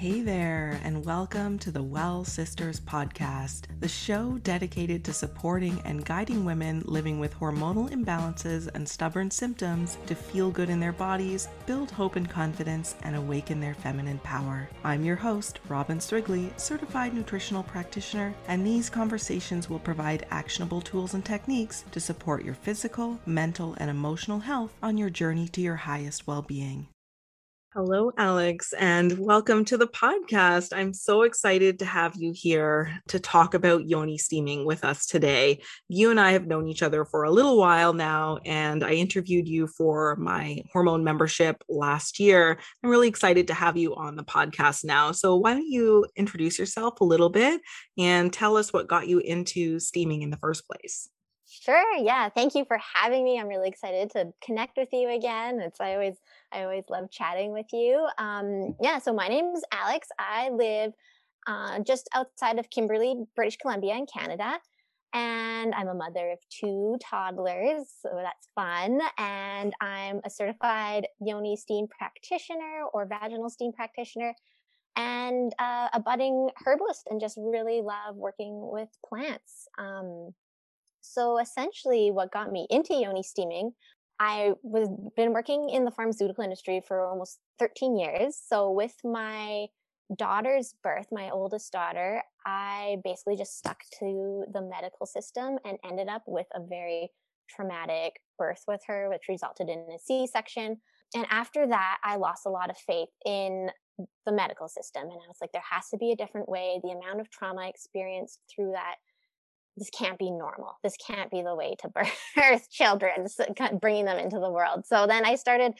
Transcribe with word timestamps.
Hey 0.00 0.22
there, 0.22 0.80
and 0.82 1.04
welcome 1.04 1.58
to 1.58 1.70
the 1.70 1.82
Well 1.82 2.24
Sisters 2.24 2.80
podcast, 2.80 3.64
the 3.80 3.86
show 3.86 4.38
dedicated 4.42 5.04
to 5.04 5.12
supporting 5.12 5.78
and 5.84 6.06
guiding 6.06 6.46
women 6.46 6.82
living 6.86 7.20
with 7.20 7.34
hormonal 7.34 7.90
imbalances 7.90 8.66
and 8.74 8.88
stubborn 8.88 9.30
symptoms 9.30 9.98
to 10.06 10.14
feel 10.14 10.50
good 10.50 10.70
in 10.70 10.80
their 10.80 10.94
bodies, 10.94 11.48
build 11.66 11.90
hope 11.90 12.16
and 12.16 12.30
confidence, 12.30 12.94
and 13.02 13.14
awaken 13.14 13.60
their 13.60 13.74
feminine 13.74 14.20
power. 14.20 14.70
I'm 14.84 15.04
your 15.04 15.16
host, 15.16 15.60
Robin 15.68 15.98
Strigley, 15.98 16.58
certified 16.58 17.12
nutritional 17.12 17.62
practitioner, 17.62 18.34
and 18.48 18.66
these 18.66 18.88
conversations 18.88 19.68
will 19.68 19.80
provide 19.80 20.26
actionable 20.30 20.80
tools 20.80 21.12
and 21.12 21.22
techniques 21.22 21.84
to 21.92 22.00
support 22.00 22.42
your 22.42 22.54
physical, 22.54 23.20
mental, 23.26 23.74
and 23.76 23.90
emotional 23.90 24.38
health 24.38 24.72
on 24.82 24.96
your 24.96 25.10
journey 25.10 25.46
to 25.48 25.60
your 25.60 25.76
highest 25.76 26.26
well 26.26 26.40
being. 26.40 26.86
Hello, 27.72 28.10
Alex, 28.18 28.72
and 28.72 29.16
welcome 29.16 29.64
to 29.66 29.76
the 29.76 29.86
podcast. 29.86 30.76
I'm 30.76 30.92
so 30.92 31.22
excited 31.22 31.78
to 31.78 31.84
have 31.84 32.16
you 32.16 32.32
here 32.34 32.98
to 33.06 33.20
talk 33.20 33.54
about 33.54 33.86
yoni 33.88 34.18
steaming 34.18 34.66
with 34.66 34.82
us 34.82 35.06
today. 35.06 35.62
You 35.86 36.10
and 36.10 36.18
I 36.18 36.32
have 36.32 36.48
known 36.48 36.66
each 36.66 36.82
other 36.82 37.04
for 37.04 37.22
a 37.22 37.30
little 37.30 37.56
while 37.56 37.92
now, 37.92 38.38
and 38.44 38.82
I 38.82 38.94
interviewed 38.94 39.46
you 39.46 39.68
for 39.68 40.16
my 40.16 40.64
hormone 40.72 41.04
membership 41.04 41.62
last 41.68 42.18
year. 42.18 42.58
I'm 42.82 42.90
really 42.90 43.06
excited 43.06 43.46
to 43.46 43.54
have 43.54 43.76
you 43.76 43.94
on 43.94 44.16
the 44.16 44.24
podcast 44.24 44.84
now. 44.84 45.12
So, 45.12 45.36
why 45.36 45.52
don't 45.54 45.70
you 45.70 46.06
introduce 46.16 46.58
yourself 46.58 47.00
a 47.00 47.04
little 47.04 47.30
bit 47.30 47.60
and 47.96 48.32
tell 48.32 48.56
us 48.56 48.72
what 48.72 48.88
got 48.88 49.06
you 49.06 49.20
into 49.20 49.78
steaming 49.78 50.22
in 50.22 50.30
the 50.30 50.38
first 50.38 50.66
place? 50.66 51.08
Sure. 51.46 51.96
Yeah. 51.98 52.30
Thank 52.30 52.54
you 52.54 52.64
for 52.64 52.78
having 52.94 53.24
me. 53.24 53.38
I'm 53.38 53.48
really 53.48 53.68
excited 53.68 54.10
to 54.10 54.32
connect 54.42 54.76
with 54.76 54.88
you 54.92 55.08
again. 55.10 55.60
It's 55.60 55.80
I 55.80 55.94
always 55.94 56.16
I 56.52 56.62
always 56.62 56.84
love 56.88 57.10
chatting 57.10 57.52
with 57.52 57.66
you. 57.72 58.06
Um, 58.18 58.74
yeah. 58.82 58.98
So 58.98 59.12
my 59.12 59.28
name 59.28 59.52
is 59.54 59.62
Alex. 59.72 60.08
I 60.18 60.50
live 60.50 60.92
uh, 61.46 61.80
just 61.80 62.08
outside 62.14 62.58
of 62.58 62.70
Kimberley, 62.70 63.14
British 63.36 63.56
Columbia, 63.56 63.94
in 63.94 64.06
Canada, 64.06 64.58
and 65.12 65.74
I'm 65.74 65.88
a 65.88 65.94
mother 65.94 66.30
of 66.30 66.38
two 66.50 66.96
toddlers. 67.02 67.86
So 68.00 68.10
that's 68.14 68.48
fun. 68.54 69.00
And 69.18 69.72
I'm 69.80 70.20
a 70.24 70.30
certified 70.30 71.06
yoni 71.20 71.56
steam 71.56 71.86
practitioner 71.88 72.84
or 72.92 73.06
vaginal 73.06 73.50
steam 73.50 73.72
practitioner. 73.72 74.34
And 74.96 75.52
uh, 75.58 75.88
a 75.94 76.00
budding 76.00 76.50
herbalist, 76.66 77.06
and 77.08 77.20
just 77.20 77.38
really 77.38 77.80
love 77.80 78.16
working 78.16 78.70
with 78.72 78.88
plants. 79.08 79.68
Um, 79.78 80.34
so 81.00 81.38
essentially, 81.38 82.10
what 82.10 82.32
got 82.32 82.52
me 82.52 82.66
into 82.70 82.94
yoni 82.94 83.22
steaming, 83.22 83.72
I 84.20 84.52
was 84.62 84.88
been 85.16 85.32
working 85.32 85.70
in 85.70 85.86
the 85.86 85.90
pharmaceutical 85.90 86.44
industry 86.44 86.82
for 86.86 87.06
almost 87.06 87.38
13 87.58 87.98
years. 87.98 88.38
So 88.46 88.70
with 88.70 88.94
my 89.02 89.66
daughter's 90.14 90.74
birth, 90.82 91.06
my 91.10 91.30
oldest 91.30 91.72
daughter, 91.72 92.22
I 92.44 92.98
basically 93.02 93.36
just 93.36 93.56
stuck 93.56 93.78
to 93.98 94.44
the 94.52 94.60
medical 94.60 95.06
system 95.06 95.58
and 95.64 95.78
ended 95.88 96.08
up 96.08 96.22
with 96.26 96.46
a 96.54 96.60
very 96.60 97.10
traumatic 97.48 98.20
birth 98.38 98.62
with 98.68 98.82
her, 98.86 99.08
which 99.08 99.22
resulted 99.28 99.70
in 99.70 99.86
a 99.94 99.98
C 99.98 100.26
section. 100.26 100.76
And 101.16 101.26
after 101.30 101.66
that, 101.66 101.98
I 102.04 102.16
lost 102.16 102.46
a 102.46 102.50
lot 102.50 102.68
of 102.68 102.76
faith 102.76 103.08
in 103.24 103.70
the 104.26 104.32
medical 104.32 104.68
system. 104.68 105.04
And 105.04 105.12
I 105.12 105.28
was 105.28 105.38
like, 105.40 105.52
there 105.52 105.62
has 105.70 105.88
to 105.90 105.96
be 105.96 106.12
a 106.12 106.16
different 106.16 106.48
way. 106.48 106.78
The 106.82 106.90
amount 106.90 107.20
of 107.20 107.30
trauma 107.30 107.62
I 107.62 107.68
experienced 107.68 108.40
through 108.54 108.72
that 108.72 108.96
this 109.80 109.90
can't 109.90 110.18
be 110.18 110.30
normal. 110.30 110.78
This 110.84 110.96
can't 111.04 111.30
be 111.30 111.42
the 111.42 111.56
way 111.56 111.74
to 111.80 111.88
birth 111.88 112.70
children, 112.70 113.26
bringing 113.80 114.04
them 114.04 114.18
into 114.18 114.38
the 114.38 114.50
world. 114.50 114.84
So 114.86 115.06
then 115.08 115.24
I 115.24 115.34
started 115.34 115.72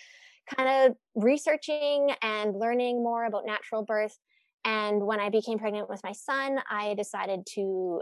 kind 0.56 0.90
of 0.90 0.96
researching 1.14 2.10
and 2.22 2.56
learning 2.56 3.02
more 3.02 3.26
about 3.26 3.46
natural 3.46 3.84
birth. 3.84 4.18
And 4.64 5.02
when 5.06 5.20
I 5.20 5.28
became 5.28 5.58
pregnant 5.58 5.88
with 5.88 6.00
my 6.02 6.12
son, 6.12 6.60
I 6.68 6.94
decided 6.94 7.40
to 7.54 8.00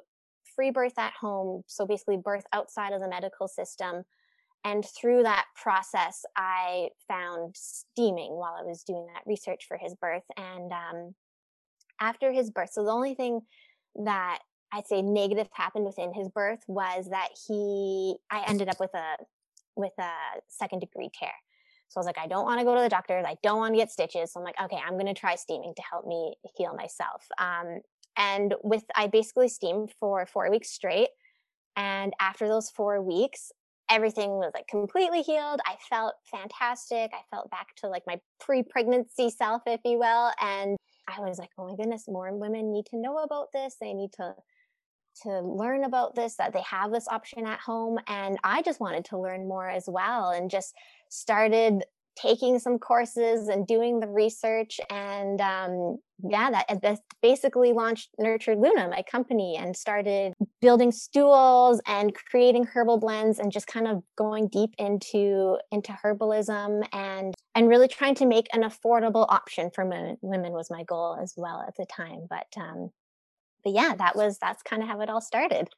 free 0.54 0.70
birth 0.70 0.98
at 0.98 1.12
home. 1.20 1.62
So 1.66 1.84
basically, 1.84 2.16
birth 2.16 2.44
outside 2.52 2.92
of 2.92 3.00
the 3.00 3.08
medical 3.08 3.48
system. 3.48 4.04
And 4.64 4.84
through 4.84 5.24
that 5.24 5.46
process, 5.60 6.24
I 6.36 6.88
found 7.08 7.56
steaming 7.56 8.32
while 8.32 8.56
I 8.58 8.64
was 8.64 8.82
doing 8.84 9.06
that 9.14 9.22
research 9.26 9.64
for 9.66 9.76
his 9.76 9.94
birth. 10.00 10.24
And 10.36 10.72
um, 10.72 11.14
after 12.00 12.32
his 12.32 12.50
birth, 12.50 12.70
so 12.72 12.84
the 12.84 12.90
only 12.90 13.14
thing 13.14 13.40
that 14.04 14.40
I'd 14.72 14.86
say 14.86 15.02
negative 15.02 15.48
happened 15.52 15.84
within 15.86 16.12
his 16.12 16.28
birth 16.28 16.60
was 16.66 17.08
that 17.10 17.28
he 17.46 18.16
I 18.30 18.44
ended 18.48 18.68
up 18.68 18.80
with 18.80 18.94
a 18.94 19.16
with 19.76 19.92
a 19.98 20.10
second 20.48 20.80
degree 20.80 21.10
tear. 21.18 21.32
So 21.88 21.98
I 21.98 22.00
was 22.00 22.06
like, 22.06 22.18
I 22.18 22.26
don't 22.26 22.44
want 22.44 22.58
to 22.60 22.64
go 22.64 22.74
to 22.74 22.82
the 22.82 22.88
doctor. 22.88 23.22
I 23.26 23.36
don't 23.42 23.58
want 23.58 23.72
to 23.72 23.78
get 23.78 23.90
stitches. 23.90 24.32
So 24.32 24.40
I'm 24.40 24.44
like, 24.44 24.60
okay, 24.62 24.78
I'm 24.84 24.94
going 24.94 25.06
to 25.06 25.14
try 25.14 25.36
steaming 25.36 25.72
to 25.74 25.82
help 25.90 26.06
me 26.06 26.34
heal 26.56 26.74
myself. 26.74 27.26
Um, 27.38 27.80
and 28.16 28.54
with 28.62 28.84
I 28.94 29.06
basically 29.06 29.48
steamed 29.48 29.92
for 29.98 30.26
four 30.26 30.50
weeks 30.50 30.70
straight. 30.70 31.08
And 31.76 32.12
after 32.20 32.46
those 32.46 32.68
four 32.68 33.00
weeks, 33.00 33.52
everything 33.90 34.30
was 34.30 34.50
like 34.54 34.66
completely 34.66 35.22
healed. 35.22 35.60
I 35.64 35.76
felt 35.88 36.14
fantastic. 36.30 37.12
I 37.14 37.22
felt 37.30 37.50
back 37.50 37.68
to 37.76 37.88
like 37.88 38.02
my 38.06 38.20
pre-pregnancy 38.40 39.30
self, 39.30 39.62
if 39.66 39.80
you 39.84 39.98
will. 39.98 40.32
And 40.42 40.76
I 41.08 41.20
was 41.20 41.38
like, 41.38 41.50
oh 41.56 41.68
my 41.68 41.76
goodness, 41.76 42.04
more 42.06 42.30
women 42.36 42.72
need 42.72 42.86
to 42.86 42.98
know 42.98 43.18
about 43.18 43.48
this. 43.54 43.76
They 43.80 43.94
need 43.94 44.12
to 44.14 44.34
to 45.22 45.40
learn 45.40 45.84
about 45.84 46.14
this, 46.14 46.36
that 46.36 46.52
they 46.52 46.62
have 46.62 46.92
this 46.92 47.08
option 47.08 47.46
at 47.46 47.60
home. 47.60 47.98
And 48.06 48.38
I 48.44 48.62
just 48.62 48.80
wanted 48.80 49.04
to 49.06 49.18
learn 49.18 49.48
more 49.48 49.68
as 49.68 49.84
well 49.86 50.30
and 50.30 50.50
just 50.50 50.74
started 51.08 51.84
taking 52.20 52.58
some 52.58 52.78
courses 52.78 53.48
and 53.48 53.66
doing 53.66 54.00
the 54.00 54.08
research 54.08 54.80
and 54.90 55.40
um, 55.40 55.98
yeah 56.28 56.50
that, 56.50 56.82
that 56.82 56.98
basically 57.22 57.72
launched 57.72 58.08
nurtured 58.18 58.58
luna 58.58 58.88
my 58.88 59.02
company 59.02 59.56
and 59.56 59.76
started 59.76 60.32
building 60.60 60.90
stools 60.90 61.80
and 61.86 62.14
creating 62.30 62.64
herbal 62.64 62.98
blends 62.98 63.38
and 63.38 63.52
just 63.52 63.66
kind 63.66 63.86
of 63.86 64.02
going 64.16 64.48
deep 64.48 64.70
into 64.78 65.56
into 65.70 65.96
herbalism 66.04 66.86
and 66.92 67.34
and 67.54 67.68
really 67.68 67.88
trying 67.88 68.14
to 68.14 68.26
make 68.26 68.46
an 68.52 68.62
affordable 68.62 69.26
option 69.28 69.70
for 69.74 69.84
women, 69.84 70.16
women 70.20 70.52
was 70.52 70.70
my 70.70 70.82
goal 70.84 71.16
as 71.22 71.34
well 71.36 71.64
at 71.66 71.74
the 71.76 71.86
time 71.86 72.26
but 72.28 72.46
um, 72.56 72.90
but 73.64 73.72
yeah, 73.72 73.94
that 73.96 74.16
was 74.16 74.38
that's 74.38 74.62
kind 74.62 74.82
of 74.82 74.88
how 74.88 75.00
it 75.00 75.10
all 75.10 75.20
started. 75.20 75.68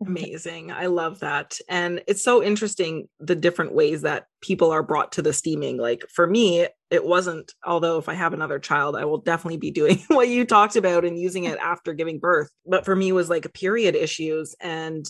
Amazing. 0.06 0.70
I 0.70 0.86
love 0.86 1.18
that. 1.20 1.58
And 1.68 2.02
it's 2.06 2.22
so 2.22 2.40
interesting 2.40 3.08
the 3.18 3.34
different 3.34 3.74
ways 3.74 4.02
that 4.02 4.26
people 4.40 4.70
are 4.70 4.82
brought 4.82 5.10
to 5.12 5.22
the 5.22 5.32
steaming. 5.32 5.76
Like 5.76 6.04
for 6.14 6.24
me, 6.24 6.68
it 6.90 7.04
wasn't, 7.04 7.52
although 7.66 7.98
if 7.98 8.08
I 8.08 8.14
have 8.14 8.32
another 8.32 8.60
child, 8.60 8.94
I 8.94 9.04
will 9.06 9.18
definitely 9.18 9.56
be 9.56 9.72
doing 9.72 9.98
what 10.08 10.28
you 10.28 10.44
talked 10.44 10.76
about 10.76 11.04
and 11.04 11.18
using 11.18 11.44
it 11.44 11.58
after 11.58 11.94
giving 11.94 12.20
birth. 12.20 12.50
But 12.64 12.84
for 12.84 12.94
me 12.94 13.10
was 13.10 13.28
like 13.28 13.52
period 13.54 13.96
issues 13.96 14.54
and 14.60 15.04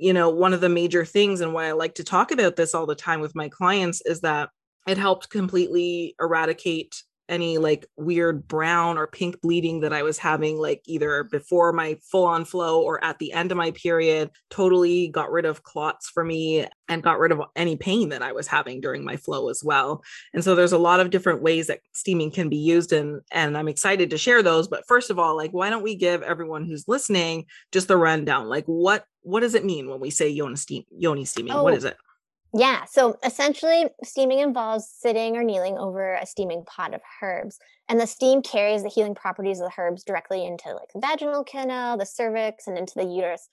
you 0.00 0.12
know, 0.12 0.30
one 0.30 0.54
of 0.54 0.60
the 0.60 0.68
major 0.68 1.04
things 1.04 1.40
and 1.40 1.52
why 1.52 1.66
I 1.66 1.72
like 1.72 1.96
to 1.96 2.04
talk 2.04 2.30
about 2.30 2.54
this 2.54 2.72
all 2.72 2.86
the 2.86 2.94
time 2.94 3.20
with 3.20 3.34
my 3.34 3.48
clients 3.48 4.00
is 4.02 4.20
that 4.20 4.50
it 4.86 4.96
helped 4.96 5.28
completely 5.28 6.14
eradicate 6.20 7.02
any 7.28 7.58
like 7.58 7.86
weird 7.96 8.48
brown 8.48 8.98
or 8.98 9.06
pink 9.06 9.40
bleeding 9.40 9.80
that 9.80 9.92
I 9.92 10.02
was 10.02 10.18
having, 10.18 10.58
like 10.58 10.82
either 10.86 11.24
before 11.24 11.72
my 11.72 11.98
full 12.10 12.24
on 12.24 12.44
flow 12.44 12.82
or 12.82 13.02
at 13.04 13.18
the 13.18 13.32
end 13.32 13.50
of 13.50 13.58
my 13.58 13.70
period, 13.72 14.30
totally 14.50 15.08
got 15.08 15.30
rid 15.30 15.44
of 15.44 15.62
clots 15.62 16.08
for 16.08 16.24
me 16.24 16.66
and 16.88 17.02
got 17.02 17.18
rid 17.18 17.32
of 17.32 17.42
any 17.54 17.76
pain 17.76 18.08
that 18.10 18.22
I 18.22 18.32
was 18.32 18.46
having 18.46 18.80
during 18.80 19.04
my 19.04 19.16
flow 19.16 19.48
as 19.48 19.62
well. 19.62 20.02
And 20.32 20.42
so 20.42 20.54
there's 20.54 20.72
a 20.72 20.78
lot 20.78 21.00
of 21.00 21.10
different 21.10 21.42
ways 21.42 21.66
that 21.66 21.80
steaming 21.92 22.30
can 22.30 22.48
be 22.48 22.56
used 22.56 22.92
and 22.92 23.20
and 23.30 23.56
I'm 23.56 23.68
excited 23.68 24.10
to 24.10 24.18
share 24.18 24.42
those, 24.42 24.68
but 24.68 24.86
first 24.86 25.10
of 25.10 25.18
all, 25.18 25.36
like 25.36 25.52
why 25.52 25.70
don't 25.70 25.82
we 25.82 25.94
give 25.94 26.22
everyone 26.22 26.64
who's 26.64 26.88
listening 26.88 27.46
just 27.72 27.88
the 27.88 27.96
rundown? 27.96 28.48
Like 28.48 28.64
what 28.66 29.04
what 29.22 29.40
does 29.40 29.54
it 29.54 29.64
mean 29.64 29.90
when 29.90 30.00
we 30.00 30.10
say 30.10 30.28
yoni 30.28 30.56
steam 30.56 30.84
yoni 30.90 31.24
steaming? 31.24 31.52
Oh, 31.52 31.62
what 31.62 31.74
is 31.74 31.84
it? 31.84 31.96
Yeah. 32.54 32.84
So 32.86 33.16
essentially, 33.24 33.86
steaming 34.02 34.38
involves 34.38 34.88
sitting 34.88 35.36
or 35.36 35.44
kneeling 35.44 35.76
over 35.76 36.14
a 36.14 36.24
steaming 36.26 36.64
pot 36.64 36.94
of 36.94 37.02
herbs. 37.22 37.58
And 37.88 38.00
the 38.00 38.06
steam 38.06 38.42
carries 38.42 38.82
the 38.82 38.88
healing 38.88 39.14
properties 39.14 39.60
of 39.60 39.66
the 39.66 39.72
herbs 39.82 40.02
directly 40.02 40.44
into 40.46 40.68
like 40.72 40.88
the 40.94 41.00
vaginal 41.00 41.44
canal, 41.44 41.98
the 41.98 42.06
cervix, 42.06 42.66
and 42.66 42.78
into 42.78 42.94
the 42.96 43.04
uterus. 43.04 43.48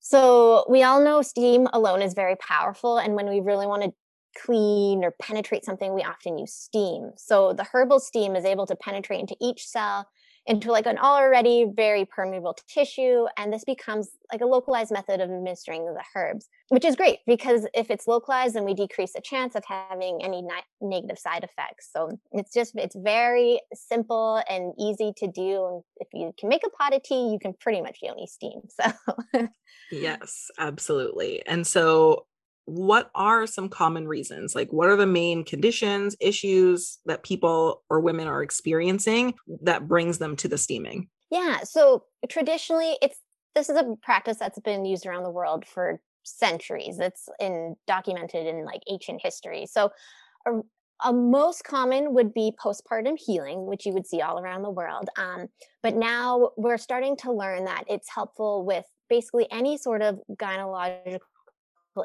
So 0.00 0.64
we 0.68 0.82
all 0.82 1.02
know 1.02 1.22
steam 1.22 1.68
alone 1.72 2.02
is 2.02 2.14
very 2.14 2.36
powerful. 2.36 2.98
And 2.98 3.14
when 3.14 3.28
we 3.28 3.40
really 3.40 3.66
want 3.66 3.84
to 3.84 3.92
clean 4.40 5.04
or 5.04 5.12
penetrate 5.20 5.64
something, 5.64 5.94
we 5.94 6.02
often 6.02 6.38
use 6.38 6.52
steam. 6.54 7.12
So 7.16 7.52
the 7.52 7.66
herbal 7.72 8.00
steam 8.00 8.36
is 8.36 8.44
able 8.44 8.66
to 8.66 8.76
penetrate 8.76 9.20
into 9.20 9.36
each 9.40 9.66
cell 9.66 10.08
into 10.46 10.72
like 10.72 10.86
an 10.86 10.98
already 10.98 11.66
very 11.74 12.04
permeable 12.04 12.56
tissue. 12.68 13.26
And 13.36 13.52
this 13.52 13.64
becomes 13.64 14.10
like 14.32 14.40
a 14.40 14.46
localized 14.46 14.90
method 14.90 15.20
of 15.20 15.30
administering 15.30 15.84
the 15.84 16.02
herbs, 16.16 16.48
which 16.68 16.84
is 16.84 16.96
great 16.96 17.18
because 17.26 17.66
if 17.74 17.90
it's 17.90 18.08
localized, 18.08 18.54
then 18.54 18.64
we 18.64 18.74
decrease 18.74 19.12
the 19.12 19.20
chance 19.20 19.54
of 19.54 19.64
having 19.66 20.20
any 20.22 20.42
ni- 20.42 20.50
negative 20.80 21.18
side 21.18 21.44
effects. 21.44 21.90
So 21.92 22.18
it's 22.32 22.52
just, 22.52 22.72
it's 22.74 22.96
very 22.96 23.60
simple 23.72 24.42
and 24.48 24.72
easy 24.78 25.12
to 25.18 25.28
do. 25.28 25.66
And 25.66 25.82
if 25.96 26.08
you 26.12 26.32
can 26.38 26.48
make 26.48 26.62
a 26.66 26.70
pot 26.70 26.94
of 26.94 27.02
tea, 27.02 27.30
you 27.30 27.38
can 27.40 27.54
pretty 27.54 27.80
much 27.80 27.98
yoni 28.02 28.26
steam. 28.26 28.62
So, 28.68 29.48
yes, 29.92 30.50
absolutely. 30.58 31.46
And 31.46 31.66
so 31.66 32.26
what 32.64 33.10
are 33.14 33.46
some 33.46 33.68
common 33.68 34.06
reasons? 34.06 34.54
Like, 34.54 34.72
what 34.72 34.88
are 34.88 34.96
the 34.96 35.06
main 35.06 35.44
conditions, 35.44 36.16
issues 36.20 36.98
that 37.06 37.22
people 37.22 37.82
or 37.90 38.00
women 38.00 38.28
are 38.28 38.42
experiencing 38.42 39.34
that 39.62 39.88
brings 39.88 40.18
them 40.18 40.36
to 40.36 40.48
the 40.48 40.58
steaming? 40.58 41.08
Yeah. 41.30 41.62
So 41.64 42.04
traditionally, 42.28 42.96
it's 43.02 43.18
this 43.54 43.68
is 43.68 43.76
a 43.76 43.96
practice 44.02 44.38
that's 44.38 44.58
been 44.60 44.84
used 44.84 45.06
around 45.06 45.24
the 45.24 45.30
world 45.30 45.66
for 45.66 46.00
centuries. 46.22 46.98
It's 46.98 47.28
in 47.40 47.74
documented 47.86 48.46
in 48.46 48.64
like 48.64 48.82
ancient 48.90 49.20
history. 49.22 49.66
So 49.66 49.90
a, 50.46 50.60
a 51.04 51.12
most 51.12 51.64
common 51.64 52.14
would 52.14 52.32
be 52.32 52.54
postpartum 52.62 53.18
healing, 53.18 53.66
which 53.66 53.84
you 53.84 53.92
would 53.92 54.06
see 54.06 54.22
all 54.22 54.38
around 54.38 54.62
the 54.62 54.70
world. 54.70 55.08
Um, 55.18 55.48
but 55.82 55.96
now 55.96 56.50
we're 56.56 56.78
starting 56.78 57.16
to 57.18 57.32
learn 57.32 57.64
that 57.64 57.84
it's 57.88 58.08
helpful 58.08 58.64
with 58.64 58.84
basically 59.10 59.46
any 59.50 59.76
sort 59.76 60.00
of 60.00 60.20
gynecological 60.36 61.18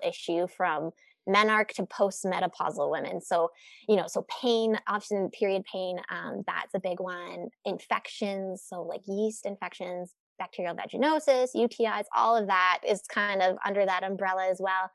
issue 0.03 0.47
from 0.47 0.91
menarche 1.27 1.73
to 1.73 1.83
postmenopausal 1.83 2.89
women. 2.89 3.21
So, 3.21 3.51
you 3.87 3.95
know, 3.95 4.05
so 4.07 4.25
pain, 4.41 4.79
often 4.87 5.29
period 5.29 5.63
pain, 5.71 5.99
um, 6.09 6.43
that's 6.47 6.73
a 6.73 6.79
big 6.79 6.99
one. 6.99 7.49
Infections, 7.65 8.63
so 8.65 8.81
like 8.81 9.01
yeast 9.07 9.45
infections, 9.45 10.13
bacterial 10.39 10.75
vaginosis, 10.75 11.49
UTIs, 11.55 12.05
all 12.15 12.35
of 12.35 12.47
that 12.47 12.79
is 12.87 13.01
kind 13.09 13.41
of 13.41 13.57
under 13.65 13.85
that 13.85 14.03
umbrella 14.03 14.47
as 14.49 14.59
well. 14.59 14.89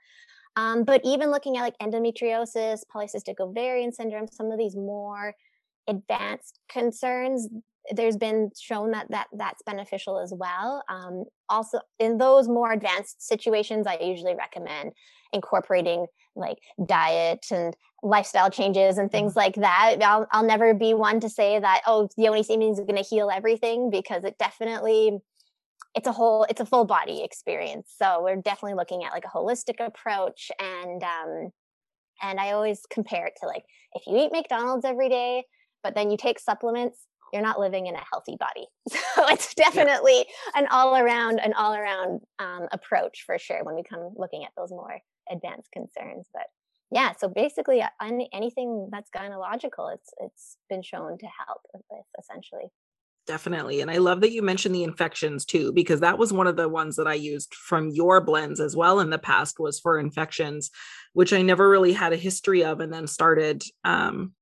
Um, 0.56 0.84
but 0.84 1.00
even 1.04 1.30
looking 1.30 1.56
at 1.56 1.62
like 1.62 1.78
endometriosis, 1.78 2.80
polycystic 2.94 3.40
ovarian 3.40 3.92
syndrome, 3.92 4.26
some 4.30 4.50
of 4.50 4.58
these 4.58 4.76
more 4.76 5.34
advanced 5.88 6.60
concerns, 6.68 7.48
there's 7.90 8.16
been 8.16 8.50
shown 8.60 8.92
that 8.92 9.06
that 9.10 9.26
that's 9.32 9.62
beneficial 9.64 10.18
as 10.18 10.32
well. 10.36 10.82
Um, 10.88 11.24
also, 11.48 11.80
in 11.98 12.18
those 12.18 12.48
more 12.48 12.72
advanced 12.72 13.26
situations, 13.26 13.86
I 13.86 13.98
usually 14.00 14.34
recommend 14.34 14.92
incorporating 15.32 16.06
like 16.36 16.58
diet 16.86 17.46
and 17.50 17.74
lifestyle 18.02 18.50
changes 18.50 18.98
and 18.98 19.10
things 19.10 19.32
mm-hmm. 19.32 19.40
like 19.40 19.54
that. 19.56 19.96
I'll 20.02 20.26
I'll 20.30 20.44
never 20.44 20.74
be 20.74 20.94
one 20.94 21.20
to 21.20 21.28
say 21.28 21.58
that 21.58 21.82
oh 21.86 22.08
yoni 22.16 22.42
steaming 22.42 22.72
is 22.72 22.80
going 22.80 22.96
to 22.96 23.02
heal 23.02 23.30
everything 23.30 23.90
because 23.90 24.24
it 24.24 24.38
definitely 24.38 25.18
it's 25.94 26.06
a 26.06 26.12
whole 26.12 26.44
it's 26.44 26.60
a 26.60 26.66
full 26.66 26.84
body 26.84 27.22
experience. 27.22 27.92
So 27.96 28.22
we're 28.22 28.36
definitely 28.36 28.74
looking 28.74 29.04
at 29.04 29.12
like 29.12 29.24
a 29.24 29.36
holistic 29.36 29.84
approach 29.84 30.50
and 30.58 31.02
um 31.02 31.50
and 32.22 32.38
I 32.38 32.52
always 32.52 32.82
compare 32.90 33.26
it 33.26 33.34
to 33.40 33.46
like 33.46 33.64
if 33.94 34.06
you 34.06 34.16
eat 34.16 34.32
McDonald's 34.32 34.84
every 34.84 35.08
day 35.08 35.44
but 35.82 35.94
then 35.94 36.10
you 36.10 36.16
take 36.16 36.38
supplements 36.38 37.06
you're 37.32 37.42
not 37.42 37.58
living 37.58 37.86
in 37.86 37.94
a 37.94 38.04
healthy 38.10 38.36
body. 38.38 38.66
So 39.14 39.26
it's 39.28 39.54
definitely 39.54 40.24
an 40.54 40.66
all 40.70 40.96
around, 40.96 41.38
an 41.38 41.52
all 41.52 41.74
around 41.74 42.22
um, 42.38 42.66
approach 42.72 43.24
for 43.26 43.38
sure 43.38 43.62
when 43.62 43.74
we 43.74 43.82
come 43.82 44.10
looking 44.16 44.42
at 44.42 44.52
those 44.56 44.70
more 44.70 45.00
advanced 45.30 45.70
concerns. 45.70 46.28
But 46.32 46.46
yeah, 46.90 47.12
so 47.18 47.28
basically 47.28 47.82
uh, 47.82 47.88
anything 48.32 48.88
that's 48.90 49.10
gynecological, 49.14 49.92
it's 49.92 50.10
it's 50.18 50.56
been 50.70 50.82
shown 50.82 51.18
to 51.18 51.26
help 51.46 51.60
with 51.74 51.82
essentially. 52.18 52.70
Definitely. 53.26 53.80
And 53.80 53.90
I 53.90 53.98
love 53.98 54.20
that 54.22 54.32
you 54.32 54.42
mentioned 54.42 54.74
the 54.74 54.82
infections 54.82 55.44
too, 55.44 55.72
because 55.72 56.00
that 56.00 56.18
was 56.18 56.32
one 56.32 56.48
of 56.48 56.56
the 56.56 56.68
ones 56.68 56.96
that 56.96 57.06
I 57.06 57.14
used 57.14 57.54
from 57.54 57.90
your 57.90 58.20
blends 58.20 58.60
as 58.60 58.74
well 58.74 58.98
in 58.98 59.10
the 59.10 59.18
past 59.18 59.60
was 59.60 59.78
for 59.78 59.98
infections, 59.98 60.70
which 61.12 61.32
I 61.32 61.42
never 61.42 61.68
really 61.68 61.92
had 61.92 62.12
a 62.12 62.16
history 62.16 62.64
of 62.64 62.80
and 62.80 62.92
then 62.92 63.06
started 63.06 63.62
um, 63.84 64.32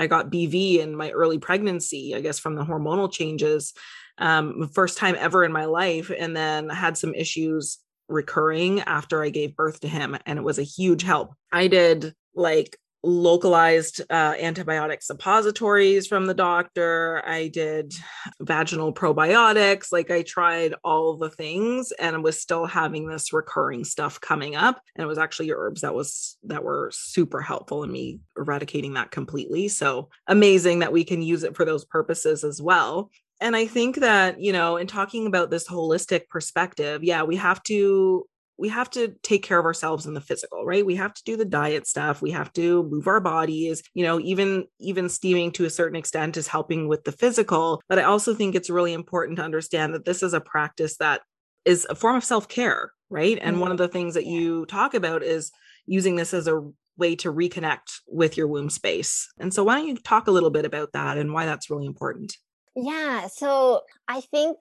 I 0.00 0.06
got 0.06 0.30
BV 0.30 0.78
in 0.78 0.96
my 0.96 1.10
early 1.10 1.38
pregnancy, 1.38 2.14
I 2.14 2.22
guess 2.22 2.38
from 2.38 2.54
the 2.54 2.64
hormonal 2.64 3.12
changes, 3.12 3.74
um, 4.16 4.68
first 4.74 4.96
time 4.96 5.14
ever 5.18 5.44
in 5.44 5.52
my 5.52 5.66
life, 5.66 6.10
and 6.16 6.34
then 6.34 6.70
I 6.70 6.74
had 6.74 6.96
some 6.96 7.14
issues 7.14 7.78
recurring 8.08 8.80
after 8.80 9.22
I 9.22 9.28
gave 9.28 9.54
birth 9.54 9.80
to 9.80 9.88
him, 9.88 10.16
and 10.24 10.38
it 10.38 10.42
was 10.42 10.58
a 10.58 10.62
huge 10.62 11.02
help. 11.02 11.34
I 11.52 11.68
did 11.68 12.14
like 12.34 12.78
localized 13.02 14.02
uh, 14.10 14.34
antibiotic 14.34 15.02
suppositories 15.02 16.06
from 16.06 16.26
the 16.26 16.34
doctor. 16.34 17.22
I 17.26 17.48
did 17.48 17.94
vaginal 18.40 18.92
probiotics. 18.92 19.92
Like 19.92 20.10
I 20.10 20.22
tried 20.22 20.74
all 20.84 21.16
the 21.16 21.30
things 21.30 21.92
and 21.92 22.22
was 22.22 22.40
still 22.40 22.66
having 22.66 23.06
this 23.06 23.32
recurring 23.32 23.84
stuff 23.84 24.20
coming 24.20 24.56
up. 24.56 24.80
And 24.96 25.02
it 25.02 25.08
was 25.08 25.18
actually 25.18 25.52
herbs 25.52 25.80
that 25.80 25.94
was 25.94 26.36
that 26.44 26.64
were 26.64 26.90
super 26.92 27.40
helpful 27.40 27.84
in 27.84 27.92
me 27.92 28.20
eradicating 28.36 28.94
that 28.94 29.10
completely. 29.10 29.68
So 29.68 30.10
amazing 30.26 30.80
that 30.80 30.92
we 30.92 31.04
can 31.04 31.22
use 31.22 31.42
it 31.42 31.56
for 31.56 31.64
those 31.64 31.84
purposes 31.84 32.44
as 32.44 32.60
well. 32.60 33.10
And 33.40 33.56
I 33.56 33.66
think 33.66 33.96
that, 33.96 34.38
you 34.38 34.52
know, 34.52 34.76
in 34.76 34.86
talking 34.86 35.26
about 35.26 35.50
this 35.50 35.66
holistic 35.66 36.28
perspective, 36.28 37.02
yeah, 37.02 37.22
we 37.22 37.36
have 37.36 37.62
to 37.64 38.26
we 38.60 38.68
have 38.68 38.90
to 38.90 39.14
take 39.22 39.42
care 39.42 39.58
of 39.58 39.64
ourselves 39.64 40.06
in 40.06 40.14
the 40.14 40.20
physical 40.20 40.64
right? 40.64 40.84
We 40.84 40.96
have 40.96 41.14
to 41.14 41.24
do 41.24 41.36
the 41.36 41.44
diet 41.44 41.86
stuff. 41.86 42.22
We 42.22 42.30
have 42.32 42.52
to 42.52 42.84
move 42.84 43.08
our 43.08 43.20
bodies. 43.20 43.82
You 43.94 44.04
know 44.04 44.20
even 44.20 44.66
even 44.78 45.08
steaming 45.08 45.52
to 45.52 45.64
a 45.64 45.70
certain 45.70 45.96
extent 45.96 46.36
is 46.36 46.46
helping 46.46 46.86
with 46.86 47.04
the 47.04 47.12
physical. 47.12 47.82
But 47.88 47.98
i 47.98 48.04
also 48.04 48.34
think 48.34 48.54
it's 48.54 48.70
really 48.70 48.92
important 48.92 49.38
to 49.38 49.44
understand 49.44 49.94
that 49.94 50.04
this 50.04 50.22
is 50.22 50.34
a 50.34 50.40
practice 50.40 50.96
that 50.98 51.22
is 51.64 51.86
a 51.90 51.94
form 51.94 52.16
of 52.16 52.24
self-care 52.24 52.92
right? 53.10 53.38
And 53.42 53.54
mm-hmm. 53.54 53.60
one 53.60 53.72
of 53.72 53.78
the 53.78 53.88
things 53.88 54.14
that 54.14 54.26
you 54.26 54.64
talk 54.66 54.94
about 54.94 55.22
is 55.22 55.50
using 55.84 56.16
this 56.16 56.32
as 56.32 56.46
a 56.46 56.62
way 56.96 57.16
to 57.16 57.32
reconnect 57.32 58.00
with 58.06 58.36
your 58.36 58.46
womb 58.46 58.70
space. 58.70 59.28
And 59.38 59.52
so 59.52 59.64
why 59.64 59.76
don't 59.76 59.88
you 59.88 59.96
talk 59.96 60.28
a 60.28 60.30
little 60.30 60.50
bit 60.50 60.64
about 60.64 60.92
that 60.92 61.18
and 61.18 61.32
why 61.32 61.44
that's 61.46 61.70
really 61.70 61.86
important? 61.86 62.36
Yeah. 62.76 63.26
So 63.26 63.82
i 64.06 64.20
think 64.20 64.58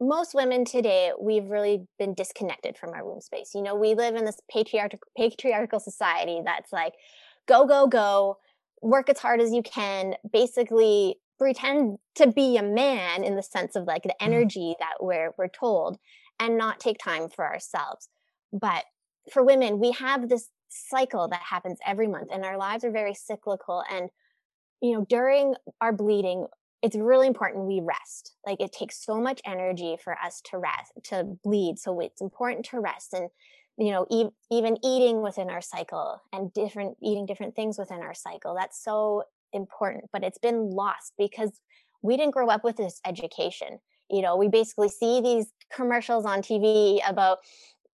most 0.00 0.34
women 0.34 0.64
today 0.64 1.12
we've 1.20 1.48
really 1.48 1.86
been 1.98 2.14
disconnected 2.14 2.76
from 2.76 2.90
our 2.90 3.04
womb 3.04 3.20
space 3.20 3.52
you 3.54 3.62
know 3.62 3.74
we 3.74 3.94
live 3.94 4.14
in 4.16 4.24
this 4.24 4.40
patriarchal 4.50 4.98
patriarchal 5.16 5.80
society 5.80 6.40
that's 6.44 6.72
like 6.72 6.94
go 7.46 7.66
go 7.66 7.86
go 7.86 8.38
work 8.82 9.08
as 9.08 9.18
hard 9.18 9.40
as 9.40 9.52
you 9.52 9.62
can 9.62 10.14
basically 10.32 11.16
pretend 11.38 11.98
to 12.14 12.30
be 12.30 12.56
a 12.56 12.62
man 12.62 13.24
in 13.24 13.36
the 13.36 13.42
sense 13.42 13.76
of 13.76 13.84
like 13.84 14.02
the 14.02 14.10
mm-hmm. 14.10 14.32
energy 14.32 14.74
that 14.78 14.94
we're 15.00 15.32
we're 15.38 15.48
told 15.48 15.98
and 16.40 16.58
not 16.58 16.80
take 16.80 16.98
time 16.98 17.28
for 17.28 17.44
ourselves 17.44 18.08
but 18.52 18.84
for 19.32 19.42
women 19.42 19.78
we 19.78 19.92
have 19.92 20.28
this 20.28 20.48
cycle 20.68 21.28
that 21.28 21.40
happens 21.50 21.78
every 21.86 22.08
month 22.08 22.28
and 22.32 22.44
our 22.44 22.58
lives 22.58 22.84
are 22.84 22.90
very 22.90 23.14
cyclical 23.14 23.84
and 23.90 24.10
you 24.82 24.92
know 24.92 25.06
during 25.08 25.54
our 25.80 25.92
bleeding 25.92 26.46
it's 26.84 26.96
really 26.96 27.26
important 27.26 27.64
we 27.64 27.80
rest. 27.82 28.34
Like 28.46 28.60
it 28.60 28.70
takes 28.70 29.02
so 29.02 29.18
much 29.18 29.40
energy 29.46 29.96
for 30.04 30.18
us 30.22 30.42
to 30.50 30.58
rest, 30.58 30.92
to 31.04 31.24
bleed. 31.42 31.78
So 31.78 31.98
it's 32.00 32.20
important 32.20 32.66
to 32.66 32.78
rest 32.78 33.14
and 33.14 33.30
you 33.78 33.90
know 33.90 34.06
e- 34.10 34.30
even 34.52 34.76
eating 34.84 35.22
within 35.22 35.48
our 35.48 35.62
cycle 35.62 36.20
and 36.32 36.52
different 36.52 36.96
eating 37.02 37.26
different 37.26 37.56
things 37.56 37.76
within 37.76 38.02
our 38.02 38.14
cycle 38.14 38.54
that's 38.54 38.80
so 38.82 39.24
important 39.52 40.04
but 40.12 40.22
it's 40.22 40.38
been 40.38 40.70
lost 40.70 41.12
because 41.18 41.50
we 42.02 42.16
didn't 42.16 42.34
grow 42.34 42.48
up 42.48 42.62
with 42.62 42.76
this 42.76 43.00
education 43.04 43.80
you 44.08 44.22
know 44.22 44.36
we 44.36 44.46
basically 44.46 44.88
see 44.88 45.20
these 45.20 45.46
commercials 45.72 46.24
on 46.24 46.40
tv 46.40 47.00
about 47.08 47.38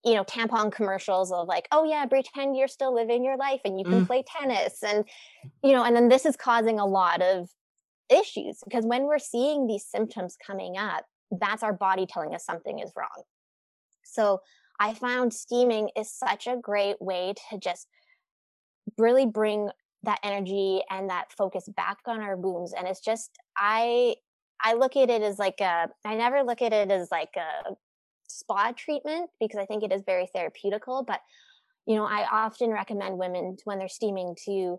you 0.04 0.12
know 0.12 0.24
tampon 0.24 0.70
commercials 0.70 1.32
of 1.32 1.48
like 1.48 1.66
oh 1.72 1.84
yeah 1.84 2.04
pretend 2.04 2.58
you're 2.58 2.68
still 2.68 2.94
living 2.94 3.24
your 3.24 3.38
life 3.38 3.62
and 3.64 3.78
you 3.78 3.84
can 3.86 4.04
mm. 4.04 4.06
play 4.06 4.22
tennis 4.38 4.82
and 4.82 5.06
you 5.64 5.72
know 5.72 5.82
and 5.82 5.96
then 5.96 6.10
this 6.10 6.26
is 6.26 6.36
causing 6.36 6.78
a 6.78 6.86
lot 6.86 7.22
of 7.22 7.48
issues 8.10 8.58
because 8.64 8.84
when 8.84 9.04
we're 9.04 9.18
seeing 9.18 9.66
these 9.66 9.86
symptoms 9.86 10.36
coming 10.44 10.76
up, 10.76 11.04
that's 11.30 11.62
our 11.62 11.72
body 11.72 12.06
telling 12.06 12.34
us 12.34 12.44
something 12.44 12.78
is 12.80 12.92
wrong. 12.96 13.22
So 14.04 14.40
I 14.80 14.94
found 14.94 15.32
steaming 15.32 15.90
is 15.96 16.10
such 16.10 16.46
a 16.46 16.56
great 16.56 17.00
way 17.00 17.34
to 17.50 17.58
just 17.58 17.86
really 18.98 19.26
bring 19.26 19.70
that 20.02 20.18
energy 20.22 20.82
and 20.90 21.10
that 21.10 21.32
focus 21.36 21.68
back 21.76 21.98
on 22.06 22.20
our 22.20 22.36
wombs. 22.36 22.72
And 22.72 22.88
it's 22.88 23.00
just, 23.00 23.30
I, 23.56 24.16
I 24.62 24.74
look 24.74 24.96
at 24.96 25.10
it 25.10 25.22
as 25.22 25.38
like 25.38 25.60
a, 25.60 25.88
I 26.04 26.14
never 26.14 26.42
look 26.42 26.62
at 26.62 26.72
it 26.72 26.90
as 26.90 27.08
like 27.10 27.34
a 27.36 27.74
spa 28.28 28.72
treatment 28.72 29.30
because 29.38 29.58
I 29.60 29.66
think 29.66 29.82
it 29.82 29.92
is 29.92 30.02
very 30.06 30.28
therapeutical. 30.34 31.06
But, 31.06 31.20
you 31.86 31.96
know, 31.96 32.04
I 32.04 32.26
often 32.30 32.70
recommend 32.70 33.18
women 33.18 33.56
when 33.64 33.78
they're 33.78 33.88
steaming 33.88 34.34
to 34.46 34.78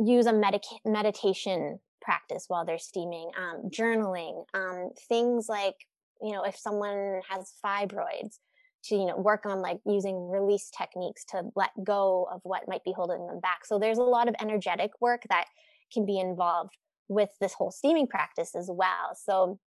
use 0.00 0.26
a 0.26 0.32
medic- 0.32 0.62
meditation 0.84 1.78
practice 2.02 2.44
while 2.48 2.64
they're 2.64 2.78
steaming, 2.78 3.30
um, 3.36 3.70
journaling, 3.70 4.44
um, 4.54 4.90
things 5.08 5.48
like, 5.48 5.74
you 6.20 6.32
know, 6.32 6.44
if 6.44 6.56
someone 6.56 7.20
has 7.28 7.54
fibroids, 7.64 8.38
to 8.84 8.96
you 8.96 9.06
know 9.06 9.16
work 9.16 9.46
on 9.46 9.60
like 9.60 9.78
using 9.86 10.28
release 10.28 10.70
techniques 10.76 11.24
to 11.24 11.42
let 11.54 11.70
go 11.84 12.26
of 12.32 12.40
what 12.42 12.68
might 12.68 12.84
be 12.84 12.92
holding 12.92 13.26
them 13.26 13.40
back. 13.40 13.64
So 13.64 13.78
there's 13.78 13.98
a 13.98 14.02
lot 14.02 14.28
of 14.28 14.34
energetic 14.40 14.90
work 15.00 15.22
that 15.28 15.46
can 15.92 16.04
be 16.04 16.18
involved 16.18 16.76
with 17.08 17.30
this 17.40 17.54
whole 17.54 17.70
steaming 17.70 18.06
practice 18.06 18.54
as 18.54 18.68
well. 18.72 19.14
So 19.14 19.58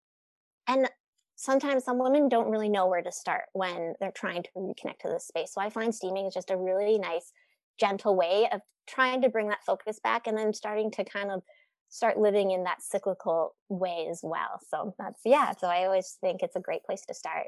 and 0.67 0.91
sometimes 1.37 1.85
some 1.85 1.99
women 1.99 2.29
don't 2.29 2.50
really 2.50 2.69
know 2.69 2.87
where 2.87 3.03
to 3.03 3.12
start 3.12 3.45
when 3.53 3.95
they're 4.00 4.12
trying 4.12 4.43
to 4.43 4.50
reconnect 4.57 4.99
to 5.00 5.09
this 5.09 5.26
space. 5.26 5.53
So 5.53 5.61
i 5.61 5.71
find 5.71 5.95
steaming 5.95 6.26
is 6.26 6.35
just 6.35 6.50
a 6.50 6.57
really 6.57 6.99
nice 6.99 7.33
gentle 7.79 8.17
way 8.17 8.49
of 8.53 8.61
trying 8.87 9.23
to 9.23 9.29
bring 9.29 9.49
that 9.49 9.64
focus 9.64 9.99
back 10.03 10.26
and 10.26 10.37
then 10.37 10.53
starting 10.53 10.91
to 10.93 11.05
kind 11.05 11.31
of 11.31 11.43
start 11.95 12.19
living 12.19 12.51
in 12.51 12.65
that 12.65 12.83
cyclical 12.83 13.55
way 13.69 14.09
as 14.11 14.19
well. 14.21 14.61
So 14.69 14.97
that's 14.99 15.21
yeah. 15.25 15.53
So 15.53 15.69
I 15.69 15.85
always 15.85 16.19
think 16.21 16.43
it's 16.43 16.57
a 16.57 16.61
great 16.61 16.83
place 16.83 17.07
to 17.07 17.15
start. 17.15 17.47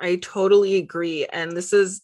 I 0.00 0.16
totally 0.16 0.74
agree. 0.76 1.24
And 1.26 1.56
this 1.56 1.72
is 1.72 2.02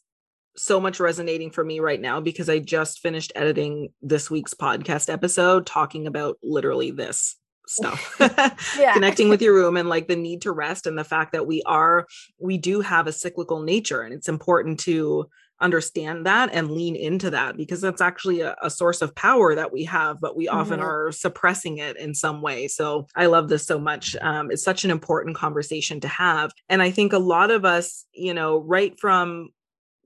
so 0.57 0.81
much 0.81 1.01
resonating 1.01 1.51
for 1.51 1.65
me 1.65 1.81
right 1.81 2.01
now 2.01 2.21
because 2.21 2.49
I 2.49 2.61
just 2.61 3.01
finished 3.01 3.33
editing 3.35 3.89
this 4.01 4.31
week's 4.31 4.55
podcast 4.55 5.13
episode 5.13 5.67
talking 5.67 6.07
about 6.07 6.39
literally 6.41 6.93
this 6.93 7.35
stuff 7.67 8.17
connecting 8.93 9.29
with 9.29 9.43
your 9.43 9.55
womb 9.55 9.77
and 9.77 9.89
like 9.89 10.07
the 10.07 10.17
need 10.17 10.43
to 10.43 10.53
rest 10.53 10.87
and 10.87 10.97
the 10.97 11.05
fact 11.05 11.33
that 11.33 11.47
we 11.47 11.63
are 11.65 12.07
we 12.39 12.59
do 12.59 12.81
have 12.81 13.07
a 13.07 13.13
cyclical 13.13 13.63
nature 13.63 14.03
and 14.03 14.13
it's 14.13 14.29
important 14.29 14.81
to 14.81 15.27
understand 15.63 16.27
that 16.27 16.51
and 16.53 16.71
lean 16.71 16.97
into 16.97 17.31
that 17.31 17.57
because 17.57 17.81
that's 17.81 18.01
actually 18.01 18.41
a, 18.41 18.55
a 18.63 18.71
source 18.71 19.01
of 19.01 19.15
power 19.15 19.55
that 19.55 19.73
we 19.73 19.85
have 19.85 20.21
but 20.21 20.37
we 20.37 20.47
mm-hmm. 20.47 20.59
often 20.59 20.81
are 20.81 21.11
suppressing 21.13 21.79
it 21.79 21.97
in 21.97 22.15
some 22.15 22.43
way 22.43 22.69
so 22.69 23.07
i 23.17 23.27
love 23.27 23.49
this 23.49 23.67
so 23.67 23.79
much 23.79 24.17
um, 24.21 24.51
it's 24.51 24.65
such 24.65 24.85
an 24.85 24.91
important 24.91 25.37
conversation 25.37 26.01
to 26.01 26.09
have 26.09 26.53
and 26.69 26.83
i 26.83 26.91
think 26.91 27.13
a 27.13 27.19
lot 27.19 27.51
of 27.51 27.65
us 27.65 28.07
you 28.13 28.35
know 28.35 28.59
right 28.59 28.99
from 29.01 29.49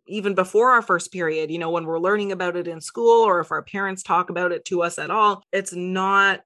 even 0.08 0.36
before 0.36 0.70
our 0.70 0.82
first 0.82 1.10
period, 1.10 1.50
you 1.50 1.58
know, 1.58 1.70
when 1.70 1.84
we're 1.84 1.98
learning 1.98 2.30
about 2.30 2.54
it 2.54 2.68
in 2.68 2.80
school 2.80 3.24
or 3.24 3.40
if 3.40 3.50
our 3.50 3.64
parents 3.64 4.04
talk 4.04 4.30
about 4.30 4.52
it 4.52 4.64
to 4.64 4.80
us 4.80 5.00
at 5.00 5.10
all, 5.10 5.42
it's 5.50 5.74
not 5.74 6.42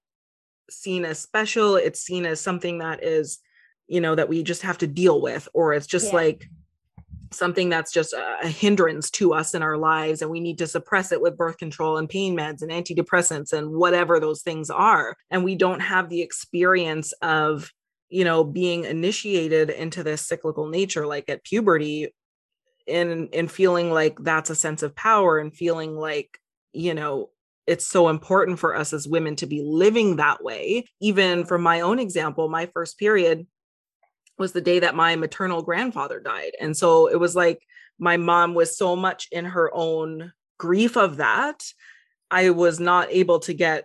seen 0.70 1.04
as 1.04 1.18
special 1.18 1.76
it's 1.76 2.00
seen 2.00 2.24
as 2.24 2.40
something 2.40 2.78
that 2.78 3.02
is 3.02 3.38
you 3.88 4.00
know 4.00 4.14
that 4.14 4.28
we 4.28 4.42
just 4.42 4.62
have 4.62 4.78
to 4.78 4.86
deal 4.86 5.20
with 5.20 5.48
or 5.52 5.72
it's 5.72 5.86
just 5.86 6.08
yeah. 6.08 6.16
like 6.16 6.48
something 7.32 7.68
that's 7.68 7.92
just 7.92 8.12
a 8.12 8.48
hindrance 8.48 9.10
to 9.10 9.32
us 9.32 9.54
in 9.54 9.62
our 9.62 9.76
lives 9.76 10.22
and 10.22 10.30
we 10.30 10.40
need 10.40 10.58
to 10.58 10.66
suppress 10.66 11.12
it 11.12 11.20
with 11.20 11.36
birth 11.36 11.58
control 11.58 11.96
and 11.96 12.08
pain 12.08 12.36
meds 12.36 12.62
and 12.62 12.70
antidepressants 12.70 13.52
and 13.52 13.70
whatever 13.70 14.18
those 14.18 14.42
things 14.42 14.70
are 14.70 15.16
and 15.30 15.44
we 15.44 15.54
don't 15.54 15.80
have 15.80 16.08
the 16.08 16.22
experience 16.22 17.12
of 17.22 17.70
you 18.08 18.24
know 18.24 18.42
being 18.42 18.84
initiated 18.84 19.70
into 19.70 20.02
this 20.02 20.26
cyclical 20.26 20.66
nature 20.66 21.06
like 21.06 21.28
at 21.28 21.44
puberty 21.44 22.12
in 22.86 23.28
in 23.28 23.46
feeling 23.46 23.92
like 23.92 24.18
that's 24.20 24.50
a 24.50 24.54
sense 24.54 24.82
of 24.82 24.96
power 24.96 25.38
and 25.38 25.54
feeling 25.54 25.96
like 25.96 26.38
you 26.72 26.94
know 26.94 27.30
it's 27.66 27.86
so 27.86 28.08
important 28.08 28.58
for 28.58 28.74
us 28.74 28.92
as 28.92 29.06
women 29.06 29.36
to 29.36 29.46
be 29.46 29.62
living 29.64 30.16
that 30.16 30.42
way. 30.42 30.84
Even 31.00 31.44
from 31.44 31.62
my 31.62 31.82
own 31.82 32.00
example, 32.00 32.48
my 32.48 32.66
first 32.66 32.98
period 32.98 33.46
was 34.40 34.52
the 34.52 34.60
day 34.60 34.80
that 34.80 34.96
my 34.96 35.14
maternal 35.14 35.62
grandfather 35.62 36.18
died. 36.18 36.52
And 36.60 36.76
so 36.76 37.06
it 37.06 37.20
was 37.20 37.36
like 37.36 37.62
my 37.98 38.16
mom 38.16 38.54
was 38.54 38.76
so 38.76 38.96
much 38.96 39.28
in 39.30 39.44
her 39.44 39.70
own 39.72 40.32
grief 40.58 40.96
of 40.96 41.18
that. 41.18 41.62
I 42.30 42.50
was 42.50 42.80
not 42.80 43.08
able 43.10 43.38
to 43.40 43.54
get 43.54 43.84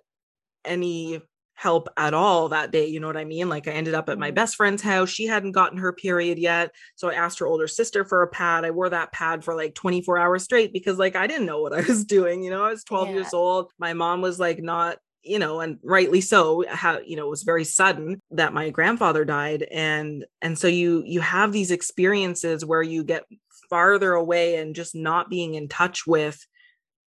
any 0.63 1.21
help 1.55 1.87
at 1.97 2.13
all 2.13 2.49
that 2.49 2.71
day. 2.71 2.87
You 2.87 2.99
know 2.99 3.07
what 3.07 3.17
I 3.17 3.25
mean? 3.25 3.49
Like 3.49 3.67
I 3.67 3.71
ended 3.71 3.93
up 3.93 4.09
at 4.09 4.19
my 4.19 4.27
mm-hmm. 4.27 4.35
best 4.35 4.55
friend's 4.55 4.81
house. 4.81 5.09
She 5.09 5.25
hadn't 5.25 5.53
gotten 5.53 5.77
her 5.77 5.93
period 5.93 6.37
yet. 6.37 6.71
So 6.95 7.09
I 7.09 7.13
asked 7.13 7.39
her 7.39 7.47
older 7.47 7.67
sister 7.67 8.03
for 8.03 8.21
a 8.21 8.27
pad. 8.27 8.65
I 8.65 8.71
wore 8.71 8.89
that 8.89 9.13
pad 9.13 9.43
for 9.43 9.55
like 9.55 9.73
24 9.73 10.17
hours 10.17 10.43
straight 10.43 10.73
because 10.73 10.97
like 10.97 11.15
I 11.15 11.27
didn't 11.27 11.45
know 11.45 11.61
what 11.61 11.73
I 11.73 11.81
was 11.81 12.05
doing. 12.15 12.43
You 12.43 12.51
know, 12.51 12.63
I 12.63 12.71
was 12.71 12.83
12 12.83 13.07
yeah. 13.07 13.13
years 13.13 13.33
old. 13.33 13.71
My 13.79 13.93
mom 13.93 14.21
was 14.21 14.39
like 14.39 14.61
not 14.61 14.97
you 15.25 15.39
know 15.39 15.59
and 15.59 15.79
rightly 15.83 16.21
so 16.21 16.63
how 16.69 16.99
you 16.99 17.15
know 17.15 17.25
it 17.25 17.29
was 17.29 17.43
very 17.43 17.63
sudden 17.63 18.21
that 18.31 18.53
my 18.53 18.69
grandfather 18.69 19.25
died 19.25 19.63
and 19.71 20.25
and 20.41 20.57
so 20.57 20.67
you 20.67 21.03
you 21.05 21.19
have 21.19 21.51
these 21.51 21.71
experiences 21.71 22.63
where 22.63 22.83
you 22.83 23.03
get 23.03 23.23
farther 23.69 24.13
away 24.13 24.57
and 24.57 24.75
just 24.75 24.95
not 24.95 25.29
being 25.29 25.55
in 25.55 25.67
touch 25.67 26.05
with 26.05 26.45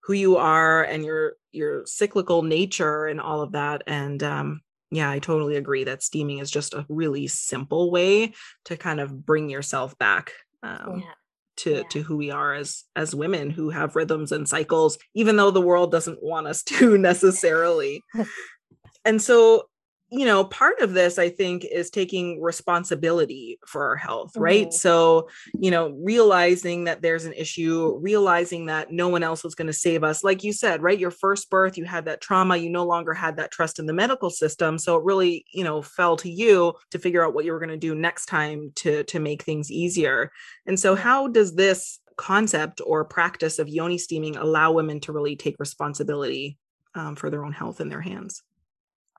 who 0.03 0.13
you 0.13 0.37
are 0.37 0.83
and 0.83 1.05
your 1.05 1.35
your 1.53 1.83
cyclical 1.87 2.43
nature 2.43 3.07
and 3.07 3.21
all 3.21 3.41
of 3.41 3.53
that 3.53 3.83
and 3.87 4.23
um 4.23 4.61
yeah 4.91 5.11
i 5.11 5.19
totally 5.19 5.57
agree 5.57 5.85
that 5.85 6.03
steaming 6.03 6.39
is 6.39 6.51
just 6.51 6.75
a 6.75 6.85
really 6.89 7.27
simple 7.27 7.91
way 7.91 8.33
to 8.65 8.77
kind 8.77 9.01
of 9.01 9.25
bring 9.25 9.49
yourself 9.49 9.97
back 9.99 10.33
um 10.63 11.03
yeah. 11.05 11.13
To 11.59 11.77
yeah. 11.77 11.83
to 11.91 12.03
who 12.03 12.17
we 12.17 12.31
are 12.31 12.55
as 12.55 12.85
as 12.97 13.15
women 13.15 13.51
who 13.51 13.71
have 13.71 13.97
rhythms 13.97 14.33
and 14.33 14.49
cycles 14.49 14.99
even 15.15 15.37
though 15.37 15.51
the 15.51 15.61
world 15.61 15.93
doesn't 15.93 16.23
want 16.23 16.47
us 16.47 16.63
to 16.65 16.97
necessarily 16.99 18.03
and 19.05 19.21
so 19.21 19.69
you 20.11 20.25
know, 20.25 20.45
part 20.45 20.81
of 20.81 20.95
this, 20.95 21.19
I 21.19 21.29
think, 21.29 21.65
is 21.65 21.91
taking 21.91 22.41
responsibility 22.41 23.59
for 23.67 23.85
our 23.85 23.97
health, 23.97 24.37
right? 24.37 24.69
Mm-hmm. 24.69 24.77
So, 24.77 25.29
you 25.59 25.71
know, 25.71 25.91
realizing 25.91 26.85
that 26.85 27.03
there's 27.03 27.27
an 27.27 27.35
issue, 27.35 27.99
realizing 28.01 28.67
that 28.67 28.91
no 28.91 29.09
one 29.09 29.23
else 29.23 29.45
is 29.45 29.55
going 29.55 29.67
to 29.67 29.73
save 29.73 30.05
us. 30.05 30.25
Like 30.25 30.43
you 30.43 30.53
said, 30.53 30.83
right? 30.83 30.99
Your 30.99 31.11
first 31.11 31.51
birth, 31.51 31.77
you 31.77 31.85
had 31.85 32.07
that 32.07 32.23
trauma, 32.23 32.57
you 32.57 32.71
no 32.71 32.87
longer 32.87 33.13
had 33.13 33.37
that 33.37 33.51
trust 33.51 33.79
in 33.79 33.85
the 33.85 33.93
medical 33.93 34.31
system. 34.31 34.79
So 34.79 34.97
it 34.97 35.05
really, 35.05 35.45
you 35.53 35.63
know, 35.63 35.83
fell 35.83 36.17
to 36.19 36.31
you 36.31 36.73
to 36.91 36.99
figure 36.99 37.25
out 37.25 37.35
what 37.35 37.45
you 37.45 37.53
were 37.53 37.61
going 37.61 37.69
to 37.69 37.77
do 37.77 37.95
next 37.95 38.27
time 38.27 38.73
to 38.77 39.05
to 39.05 39.19
make 39.19 39.43
things 39.43 39.71
easier. 39.71 40.33
And 40.67 40.81
so 40.81 40.95
how 40.95 41.29
does 41.29 41.55
this 41.55 42.01
concept 42.17 42.81
or 42.85 43.05
practice 43.05 43.59
of 43.59 43.69
yoni 43.69 43.99
steaming 43.99 44.37
allow 44.37 44.73
women 44.73 45.01
to 45.01 45.13
really 45.13 45.37
take 45.37 45.57
responsibility 45.59 46.59
um, 46.95 47.15
for 47.15 47.29
their 47.29 47.45
own 47.45 47.53
health 47.53 47.81
in 47.81 47.91
their 47.91 48.01
hands? 48.01 48.43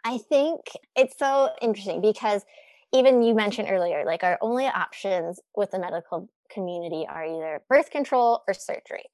I 0.04 0.18
think 0.18 0.62
it's 0.96 1.18
so 1.18 1.50
interesting 1.62 2.02
because 2.02 2.44
even 2.94 3.22
you 3.22 3.36
mentioned 3.36 3.68
earlier, 3.70 4.04
like 4.06 4.24
our 4.24 4.38
only 4.42 4.66
options 4.66 5.40
with 5.56 5.72
the 5.72 5.80
medical 5.80 6.30
community 6.52 7.06
are 7.08 7.26
either 7.26 7.62
birth 7.70 7.92
control 7.92 8.44
or 8.48 8.54
surgery. 8.54 9.06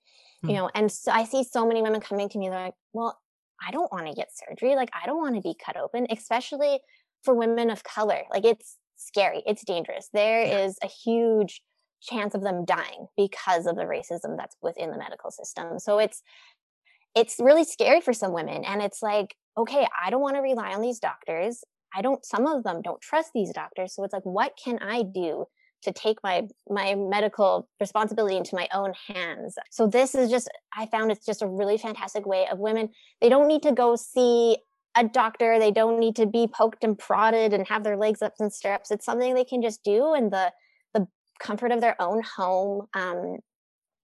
Mm. 0.43 0.49
You 0.49 0.49
hmm. 0.49 0.53
know, 0.53 0.69
and 0.73 0.91
so 0.91 1.11
I 1.11 1.25
see 1.25 1.43
so 1.43 1.65
many 1.65 1.81
women 1.81 2.01
coming 2.01 2.29
to 2.29 2.37
me, 2.37 2.49
they're 2.49 2.59
like, 2.59 2.75
well, 2.93 3.19
I 3.65 3.71
don't 3.71 3.91
want 3.91 4.07
to 4.07 4.13
get 4.13 4.29
surgery. 4.33 4.75
Like, 4.75 4.89
I 4.93 5.05
don't 5.05 5.17
want 5.17 5.35
to 5.35 5.41
be 5.41 5.55
cut 5.55 5.77
open, 5.77 6.07
especially 6.09 6.79
for 7.23 7.33
women 7.33 7.69
of 7.69 7.83
color. 7.83 8.21
Like, 8.29 8.45
it's 8.45 8.77
scary, 8.95 9.43
it's 9.45 9.63
dangerous. 9.63 10.09
There 10.13 10.43
yeah. 10.43 10.65
is 10.65 10.77
a 10.83 10.87
huge 10.87 11.61
chance 12.01 12.35
of 12.35 12.41
them 12.41 12.65
dying 12.65 13.07
because 13.17 13.65
of 13.65 13.75
the 13.75 13.83
racism 13.83 14.37
that's 14.37 14.55
within 14.61 14.91
the 14.91 14.97
medical 14.97 15.31
system. 15.31 15.79
So 15.79 15.99
it's 15.99 16.21
it's 17.15 17.37
really 17.39 17.63
scary 17.63 18.01
for 18.01 18.13
some 18.13 18.33
women 18.33 18.65
and 18.65 18.81
it's 18.81 19.01
like 19.01 19.35
okay, 19.57 19.87
I 20.03 20.09
don't 20.09 20.21
want 20.21 20.35
to 20.35 20.41
rely 20.41 20.73
on 20.73 20.81
these 20.81 20.99
doctors. 20.99 21.63
I 21.95 22.01
don't, 22.01 22.25
some 22.25 22.45
of 22.45 22.63
them 22.63 22.81
don't 22.81 23.01
trust 23.01 23.31
these 23.33 23.53
doctors. 23.53 23.95
So 23.95 24.03
it's 24.03 24.13
like, 24.13 24.25
what 24.25 24.53
can 24.61 24.79
I 24.81 25.03
do 25.03 25.45
to 25.85 25.93
take 25.93 26.17
my 26.23 26.47
my 26.69 26.95
medical 26.95 27.69
responsibility 27.79 28.35
into 28.35 28.55
my 28.55 28.67
own 28.73 28.93
hands 29.07 29.55
so 29.71 29.87
this 29.87 30.13
is 30.13 30.29
just 30.29 30.49
i 30.75 30.85
found 30.87 31.11
it's 31.11 31.25
just 31.25 31.41
a 31.41 31.47
really 31.47 31.77
fantastic 31.77 32.25
way 32.25 32.45
of 32.51 32.59
women 32.59 32.89
they 33.21 33.29
don't 33.29 33.47
need 33.47 33.61
to 33.61 33.71
go 33.71 33.95
see 33.95 34.57
a 34.97 35.03
doctor 35.03 35.57
they 35.59 35.71
don't 35.71 35.99
need 35.99 36.15
to 36.15 36.25
be 36.25 36.47
poked 36.47 36.83
and 36.83 36.97
prodded 36.97 37.53
and 37.53 37.67
have 37.67 37.83
their 37.83 37.97
legs 37.97 38.21
up 38.21 38.33
in 38.39 38.49
stirrups 38.49 38.91
it's 38.91 39.05
something 39.05 39.33
they 39.33 39.45
can 39.45 39.61
just 39.61 39.83
do 39.83 40.13
in 40.13 40.29
the 40.29 40.51
the 40.93 41.07
comfort 41.39 41.71
of 41.71 41.81
their 41.81 41.99
own 42.01 42.21
home 42.35 42.87
um, 42.93 43.37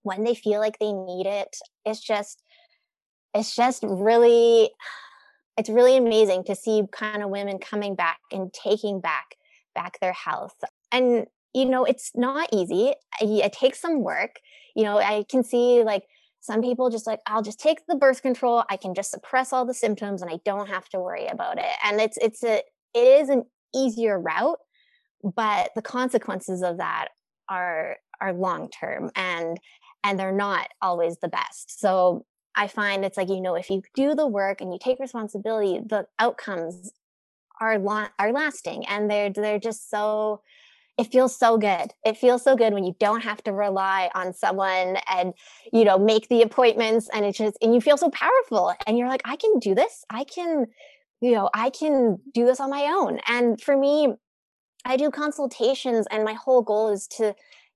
when 0.04 0.24
they 0.24 0.36
feel 0.36 0.60
like 0.60 0.78
they 0.80 0.94
need 0.94 1.26
it 1.26 1.58
it's 1.86 2.02
just 2.02 2.44
it's 3.34 3.56
just 3.56 3.84
really 3.84 4.70
it's 5.62 5.70
really 5.70 5.96
amazing 5.96 6.44
to 6.46 6.56
see 6.56 6.82
kind 6.92 7.22
of 7.22 7.30
women 7.30 7.60
coming 7.60 7.94
back 7.94 8.18
and 8.32 8.52
taking 8.52 9.00
back 9.00 9.36
back 9.76 10.00
their 10.00 10.12
health. 10.12 10.56
And 10.92 11.28
you 11.54 11.66
know 11.66 11.86
it's 11.86 12.12
not 12.16 12.50
easy. 12.52 12.94
It 13.22 13.54
takes 13.54 13.80
some 13.80 14.02
work. 14.02 14.40
You 14.76 14.84
know 14.84 14.98
i 14.98 15.26
can 15.30 15.44
see 15.44 15.84
like 15.84 16.04
some 16.40 16.62
people 16.62 16.90
just 16.90 17.06
like 17.06 17.20
i'll 17.28 17.42
just 17.42 17.60
take 17.60 17.86
the 17.88 17.96
birth 17.96 18.22
control 18.22 18.64
i 18.70 18.78
can 18.78 18.96
just 18.96 19.12
suppress 19.12 19.52
all 19.52 19.66
the 19.66 19.74
symptoms 19.74 20.22
and 20.22 20.32
i 20.32 20.40
don't 20.46 20.70
have 20.70 20.88
to 20.90 21.00
worry 21.00 21.28
about 21.28 21.58
it. 21.58 21.76
And 21.84 22.00
it's 22.00 22.18
it's 22.18 22.44
a 22.44 22.64
it 22.94 23.22
is 23.22 23.30
an 23.30 23.44
easier 23.76 24.20
route 24.20 24.60
but 25.24 25.72
the 25.76 25.82
consequences 25.82 26.64
of 26.64 26.78
that 26.78 27.10
are 27.50 27.98
are 28.20 28.34
long 28.34 28.70
term 28.70 29.12
and 29.16 29.60
and 30.04 30.20
they're 30.20 30.32
not 30.32 30.68
always 30.82 31.18
the 31.18 31.28
best. 31.28 31.80
So 31.80 32.26
I 32.56 32.68
find 32.68 33.06
it's 33.06 33.18
like, 33.18 33.30
you 33.30 33.42
know, 33.42 33.56
if 33.56 33.70
you 33.70 33.82
do 33.96 34.16
the 34.16 34.28
work 34.28 34.62
and 34.62 34.74
you 34.74 34.80
take 34.82 35.00
responsibility, 35.00 35.80
the 35.86 36.08
outcomes 36.20 36.92
are 37.60 37.78
long, 37.80 38.08
are 38.20 38.34
lasting 38.34 38.86
and 38.88 39.10
they're 39.10 39.30
they're 39.30 39.60
just 39.60 39.90
so 39.90 40.42
it 40.98 41.12
feels 41.12 41.36
so 41.36 41.58
good. 41.58 41.94
It 42.06 42.18
feels 42.18 42.44
so 42.44 42.56
good 42.56 42.74
when 42.74 42.84
you 42.84 42.96
don't 43.00 43.22
have 43.22 43.44
to 43.46 43.54
rely 43.54 44.12
on 44.14 44.34
someone 44.34 44.98
and 45.10 45.34
you 45.72 45.86
know 45.86 45.98
make 45.98 46.28
the 46.28 46.42
appointments 46.42 47.10
and 47.14 47.26
it's 47.26 47.38
just 47.38 47.58
and 47.62 47.74
you 47.74 47.82
feel 47.82 47.98
so 47.98 48.10
powerful 48.10 48.74
and 48.86 48.98
you're 48.98 49.08
like 49.08 49.22
I 49.26 49.36
can 49.36 49.60
do 49.60 49.74
this. 49.76 50.04
I 50.10 50.24
can 50.24 50.68
you 51.22 51.34
know, 51.34 51.52
I 51.54 51.70
can 51.70 52.18
do 52.34 52.46
this 52.46 52.60
on 52.60 52.72
my 52.72 52.86
own. 52.94 53.20
And 53.28 53.62
for 53.62 53.78
me 53.78 54.16
I 54.86 54.98
do 54.98 55.12
consultations 55.12 56.08
and 56.12 56.24
my 56.24 56.34
whole 56.34 56.64
goal 56.64 56.90
is 56.90 57.08
to 57.10 57.36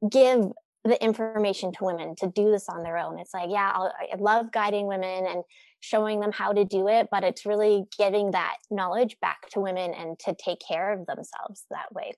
give 0.10 0.52
the 0.86 1.04
information 1.04 1.72
to 1.74 1.84
women 1.84 2.16
to 2.16 2.28
do 2.28 2.52
this 2.52 2.70
on 2.70 2.84
their 2.84 2.98
own. 2.98 3.20
It's 3.20 3.34
like, 3.34 3.50
yeah, 3.50 3.72
I'll, 3.74 3.92
I 4.00 4.16
love 4.18 4.52
guiding 4.52 4.86
women 4.86 5.26
and 5.26 5.44
showing 5.80 6.20
them 6.20 6.32
how 6.32 6.54
to 6.54 6.64
do 6.64 6.88
it, 6.88 7.08
but 7.12 7.24
it's 7.24 7.46
really 7.46 7.86
giving 7.98 8.32
that 8.32 8.56
knowledge 8.70 9.18
back 9.20 9.50
to 9.52 9.60
women 9.60 9.94
and 9.94 10.18
to 10.20 10.36
take 10.36 10.60
care 10.66 10.94
of 10.94 11.08
themselves 11.08 11.66
that 11.72 11.92
way. 11.92 12.14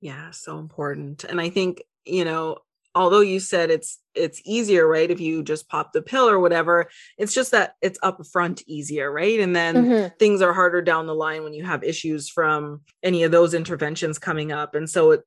Yeah, 0.00 0.30
so 0.30 0.58
important. 0.58 1.24
And 1.24 1.40
I 1.40 1.48
think, 1.48 1.82
you 2.04 2.24
know, 2.24 2.58
although 2.94 3.20
you 3.20 3.40
said 3.40 3.70
it's 3.70 3.98
it's 4.14 4.42
easier 4.44 4.86
right 4.86 5.10
if 5.10 5.18
you 5.20 5.42
just 5.42 5.68
pop 5.68 5.92
the 5.92 6.02
pill 6.02 6.28
or 6.28 6.38
whatever 6.38 6.90
it's 7.16 7.32
just 7.32 7.50
that 7.50 7.76
it's 7.80 7.98
up 8.02 8.20
front 8.26 8.62
easier 8.66 9.10
right 9.10 9.40
and 9.40 9.56
then 9.56 9.74
mm-hmm. 9.74 10.08
things 10.18 10.42
are 10.42 10.52
harder 10.52 10.82
down 10.82 11.06
the 11.06 11.14
line 11.14 11.42
when 11.42 11.54
you 11.54 11.64
have 11.64 11.82
issues 11.82 12.28
from 12.28 12.82
any 13.02 13.22
of 13.22 13.32
those 13.32 13.54
interventions 13.54 14.18
coming 14.18 14.52
up 14.52 14.74
and 14.74 14.90
so 14.90 15.12
it 15.12 15.22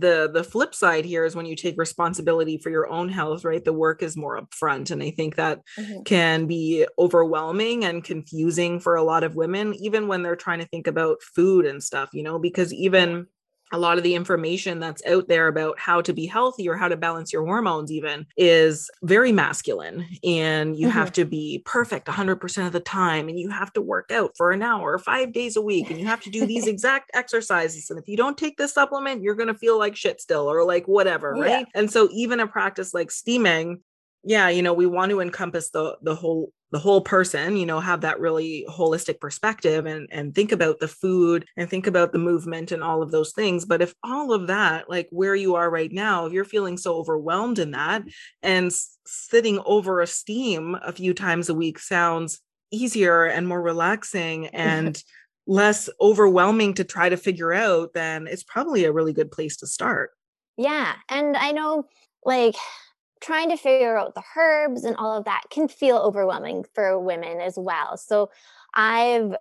the 0.00 0.30
the 0.32 0.44
flip 0.44 0.74
side 0.74 1.04
here 1.04 1.24
is 1.24 1.34
when 1.34 1.46
you 1.46 1.56
take 1.56 1.78
responsibility 1.78 2.58
for 2.58 2.70
your 2.70 2.88
own 2.88 3.08
health 3.08 3.44
right 3.44 3.64
the 3.64 3.72
work 3.72 4.02
is 4.02 4.16
more 4.16 4.40
upfront 4.40 4.90
and 4.90 5.02
i 5.02 5.10
think 5.10 5.36
that 5.36 5.60
mm-hmm. 5.78 6.02
can 6.02 6.46
be 6.46 6.86
overwhelming 6.98 7.84
and 7.84 8.04
confusing 8.04 8.80
for 8.80 8.96
a 8.96 9.02
lot 9.02 9.24
of 9.24 9.34
women 9.34 9.74
even 9.74 10.08
when 10.08 10.22
they're 10.22 10.36
trying 10.36 10.58
to 10.58 10.66
think 10.66 10.86
about 10.86 11.22
food 11.22 11.66
and 11.66 11.82
stuff 11.82 12.10
you 12.12 12.22
know 12.22 12.38
because 12.38 12.72
even 12.72 13.26
a 13.72 13.78
lot 13.78 13.98
of 13.98 14.04
the 14.04 14.14
information 14.14 14.78
that's 14.78 15.04
out 15.06 15.28
there 15.28 15.48
about 15.48 15.78
how 15.78 16.00
to 16.00 16.12
be 16.12 16.26
healthy 16.26 16.68
or 16.68 16.76
how 16.76 16.88
to 16.88 16.96
balance 16.96 17.32
your 17.32 17.44
hormones 17.44 17.90
even 17.90 18.26
is 18.36 18.90
very 19.02 19.32
masculine. 19.32 20.06
And 20.22 20.76
you 20.76 20.88
mm-hmm. 20.88 20.98
have 20.98 21.12
to 21.12 21.24
be 21.24 21.62
perfect 21.64 22.06
100% 22.06 22.66
of 22.66 22.72
the 22.72 22.80
time. 22.80 23.28
And 23.28 23.38
you 23.38 23.50
have 23.50 23.72
to 23.74 23.82
work 23.82 24.10
out 24.12 24.32
for 24.36 24.52
an 24.52 24.62
hour 24.62 24.98
5 24.98 25.32
days 25.32 25.56
a 25.56 25.62
week. 25.62 25.90
And 25.90 25.98
you 25.98 26.06
have 26.06 26.22
to 26.22 26.30
do 26.30 26.46
these 26.46 26.66
exact 26.76 27.10
exercises. 27.14 27.90
And 27.90 27.98
if 27.98 28.08
you 28.08 28.16
don't 28.16 28.38
take 28.38 28.56
this 28.56 28.72
supplement 28.72 29.22
you're 29.22 29.34
going 29.34 29.48
to 29.48 29.54
feel 29.54 29.78
like 29.78 29.96
shit 29.96 30.20
still 30.20 30.50
or 30.50 30.64
like 30.64 30.86
whatever 30.86 31.32
right? 31.32 31.48
Yeah. 31.50 31.64
and 31.74 31.90
so 31.90 32.08
even 32.12 32.40
a 32.40 32.46
practice 32.46 32.94
like 32.94 33.10
steaming 33.10 33.80
yeah 34.26 34.48
you 34.48 34.60
know 34.60 34.74
we 34.74 34.86
want 34.86 35.10
to 35.10 35.20
encompass 35.20 35.70
the 35.70 35.96
the 36.02 36.14
whole 36.14 36.52
the 36.72 36.78
whole 36.78 37.00
person 37.00 37.56
you 37.56 37.64
know 37.64 37.78
have 37.78 38.00
that 38.00 38.18
really 38.18 38.66
holistic 38.68 39.20
perspective 39.20 39.86
and 39.86 40.08
and 40.10 40.34
think 40.34 40.50
about 40.50 40.80
the 40.80 40.88
food 40.88 41.46
and 41.56 41.70
think 41.70 41.86
about 41.86 42.12
the 42.12 42.18
movement 42.18 42.72
and 42.72 42.82
all 42.82 43.02
of 43.02 43.12
those 43.12 43.32
things. 43.32 43.64
But 43.64 43.82
if 43.82 43.94
all 44.02 44.32
of 44.32 44.48
that 44.48 44.90
like 44.90 45.08
where 45.10 45.34
you 45.34 45.54
are 45.54 45.70
right 45.70 45.92
now 45.92 46.26
if 46.26 46.32
you're 46.32 46.44
feeling 46.44 46.76
so 46.76 46.96
overwhelmed 46.96 47.58
in 47.58 47.70
that 47.70 48.02
and 48.42 48.72
sitting 49.06 49.60
over 49.64 50.00
a 50.00 50.06
steam 50.06 50.76
a 50.82 50.92
few 50.92 51.14
times 51.14 51.48
a 51.48 51.54
week 51.54 51.78
sounds 51.78 52.40
easier 52.72 53.24
and 53.24 53.46
more 53.46 53.62
relaxing 53.62 54.46
and 54.52 55.02
less 55.46 55.88
overwhelming 56.00 56.74
to 56.74 56.82
try 56.82 57.08
to 57.08 57.16
figure 57.16 57.52
out 57.52 57.92
then 57.94 58.26
it's 58.26 58.42
probably 58.42 58.84
a 58.84 58.92
really 58.92 59.12
good 59.12 59.30
place 59.30 59.58
to 59.58 59.66
start. 59.68 60.10
Yeah 60.56 60.94
and 61.08 61.36
i 61.36 61.52
know 61.52 61.86
like 62.24 62.56
trying 63.20 63.50
to 63.50 63.56
figure 63.56 63.96
out 63.96 64.14
the 64.14 64.22
herbs 64.36 64.84
and 64.84 64.96
all 64.96 65.16
of 65.16 65.24
that 65.24 65.42
can 65.50 65.68
feel 65.68 65.96
overwhelming 65.96 66.64
for 66.74 66.98
women 66.98 67.40
as 67.40 67.54
well. 67.56 67.96
So 67.96 68.30
I've 68.74 69.32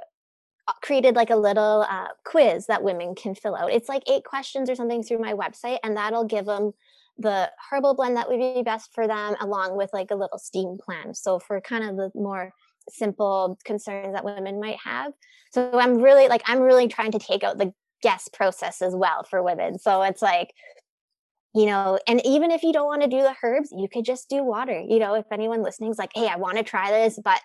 uh, 0.67 0.74
created 0.82 1.15
like 1.15 1.29
a 1.29 1.36
little 1.36 1.86
uh, 1.89 2.08
quiz 2.24 2.67
that 2.67 2.84
women 2.84 3.15
can 3.15 3.36
fill 3.36 3.55
out. 3.55 3.72
It's 3.72 3.89
like 3.89 4.03
eight 4.10 4.24
questions 4.24 4.70
or 4.70 4.75
something 4.75 5.03
through 5.03 5.20
my 5.20 5.34
website, 5.34 5.79
and 5.84 5.98
that'll 5.98 6.25
give 6.25 6.46
them 6.46 6.72
the 7.17 7.51
herbal 7.70 7.96
blend 7.96 8.17
that 8.17 8.29
would 8.29 8.39
be 8.39 8.63
best 8.63 8.94
for 8.94 9.08
them, 9.08 9.36
along 9.39 9.77
with 9.77 9.91
like 9.94 10.12
a 10.12 10.15
little 10.15 10.39
steam 10.39 10.77
plan. 10.77 11.13
So 11.13 11.39
for 11.39 11.62
kind 11.62 11.84
of 11.84 11.96
the 11.96 12.12
more 12.15 12.51
simple 12.89 13.58
concerns 13.63 14.13
that 14.13 14.25
women 14.25 14.60
might 14.60 14.77
have. 14.84 15.13
So 15.51 15.70
I'm 15.74 16.01
really 16.01 16.27
like 16.27 16.44
I'm 16.46 16.60
really 16.60 16.88
trying 16.88 17.12
to 17.12 17.20
take 17.20 17.44
out 17.44 17.58
the 17.58 17.74
guess 18.01 18.27
process 18.27 18.82
as 18.82 18.96
well 18.96 19.24
for 19.24 19.41
women. 19.41 19.79
So 19.79 20.01
it's 20.01 20.22
like 20.22 20.53
you 21.55 21.65
know 21.65 21.97
and 22.07 22.24
even 22.25 22.51
if 22.51 22.63
you 22.63 22.74
don't 22.74 22.88
want 22.88 23.01
to 23.01 23.07
do 23.07 23.21
the 23.21 23.35
herbs 23.43 23.69
you 23.71 23.88
could 23.91 24.05
just 24.05 24.29
do 24.29 24.43
water 24.43 24.83
you 24.88 25.00
know 25.00 25.13
if 25.15 25.25
anyone 25.31 25.63
listening 25.63 25.89
is 25.89 25.97
like 25.97 26.12
hey 26.13 26.27
i 26.27 26.35
want 26.35 26.57
to 26.57 26.63
try 26.63 26.91
this 26.91 27.17
but 27.24 27.39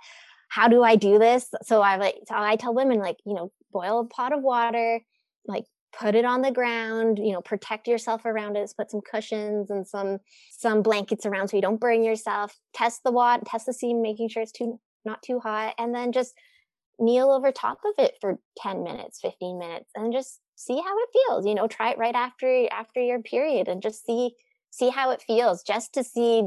how 0.49 0.67
do 0.67 0.83
i 0.83 0.97
do 0.97 1.19
this? 1.19 1.49
So 1.63 1.81
i 1.81 1.97
like 1.97 2.17
so 2.27 2.35
i 2.37 2.57
tell 2.57 2.75
women 2.75 2.99
like 2.99 3.17
you 3.25 3.35
know 3.35 3.53
boil 3.73 4.01
a 4.01 4.05
pot 4.07 4.33
of 4.33 4.43
water 4.43 5.01
like 5.47 5.65
put 5.99 6.15
it 6.15 6.25
on 6.25 6.43
the 6.43 6.51
ground 6.51 7.19
you 7.19 7.33
know 7.33 7.41
protect 7.41 7.89
yourself 7.89 8.25
around 8.25 8.57
it 8.57 8.73
put 8.77 8.91
some 8.91 9.01
cushions 9.01 9.71
and 9.71 9.87
some 9.87 10.19
some 10.51 10.83
blankets 10.83 11.27
around 11.27 11.49
so 11.49 11.57
you 11.57 11.63
don't 11.63 11.81
burn 11.81 12.05
yourself 12.05 12.57
test 12.75 13.03
the 13.05 13.13
water 13.13 13.43
test 13.47 13.67
the 13.67 13.73
steam 13.73 14.03
making 14.03 14.29
sure 14.29 14.43
it's 14.43 14.53
too 14.53 14.79
not 15.05 15.23
too 15.23 15.41
hot 15.41 15.75
and 15.79 15.95
then 15.95 16.13
just 16.13 16.35
kneel 16.99 17.31
over 17.31 17.51
top 17.51 17.79
of 17.85 18.05
it 18.05 18.15
for 18.21 18.39
10 18.59 18.85
minutes 18.85 19.21
15 19.23 19.59
minutes 19.59 19.91
and 19.95 20.13
just 20.13 20.41
see 20.61 20.77
how 20.77 20.99
it 20.99 21.09
feels 21.13 21.47
you 21.47 21.55
know 21.55 21.67
try 21.67 21.91
it 21.91 21.99
right 21.99 22.15
after 22.15 22.69
after 22.71 23.01
your 23.01 23.23
period 23.23 23.67
and 23.67 23.83
just 23.83 24.05
see 24.05 24.33
see 24.71 24.91
how 24.91 25.11
it 25.11 25.23
feels 25.27 25.63
just 25.63 25.95
to 25.95 26.05
see 26.05 26.43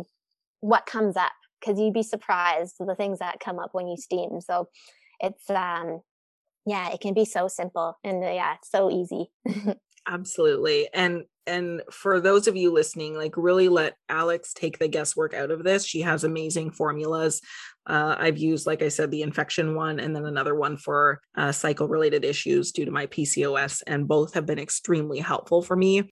what 0.59 0.85
comes 0.85 1.17
up 1.17 1.31
because 1.59 1.79
you'd 1.79 1.95
be 1.95 2.03
surprised 2.03 2.75
the 2.79 2.95
things 2.95 3.17
that 3.17 3.39
come 3.39 3.57
up 3.57 3.69
when 3.71 3.87
you 3.87 3.97
steam 3.97 4.39
so 4.39 4.69
it's 5.19 5.49
um 5.49 6.01
yeah 6.67 6.91
it 6.91 7.01
can 7.01 7.15
be 7.15 7.25
so 7.25 7.47
simple 7.47 7.97
and 8.03 8.23
uh, 8.23 8.27
yeah 8.27 8.55
so 8.63 8.91
easy 8.91 9.31
absolutely 10.07 10.87
and 10.93 11.23
and 11.45 11.81
for 11.91 12.19
those 12.19 12.47
of 12.47 12.55
you 12.55 12.71
listening 12.71 13.15
like 13.15 13.35
really 13.35 13.67
let 13.67 13.95
alex 14.09 14.53
take 14.53 14.79
the 14.79 14.87
guesswork 14.87 15.33
out 15.33 15.51
of 15.51 15.63
this 15.63 15.85
she 15.85 16.01
has 16.01 16.23
amazing 16.23 16.71
formulas 16.71 17.41
uh, 17.87 18.15
i've 18.17 18.37
used 18.37 18.65
like 18.65 18.81
i 18.81 18.87
said 18.87 19.11
the 19.11 19.21
infection 19.21 19.75
one 19.75 19.99
and 19.99 20.15
then 20.15 20.25
another 20.25 20.55
one 20.55 20.77
for 20.77 21.19
uh, 21.35 21.51
cycle 21.51 21.87
related 21.87 22.23
issues 22.23 22.71
due 22.71 22.85
to 22.85 22.91
my 22.91 23.07
pcos 23.07 23.81
and 23.87 24.07
both 24.07 24.33
have 24.33 24.45
been 24.45 24.59
extremely 24.59 25.19
helpful 25.19 25.61
for 25.61 25.75
me. 25.75 26.13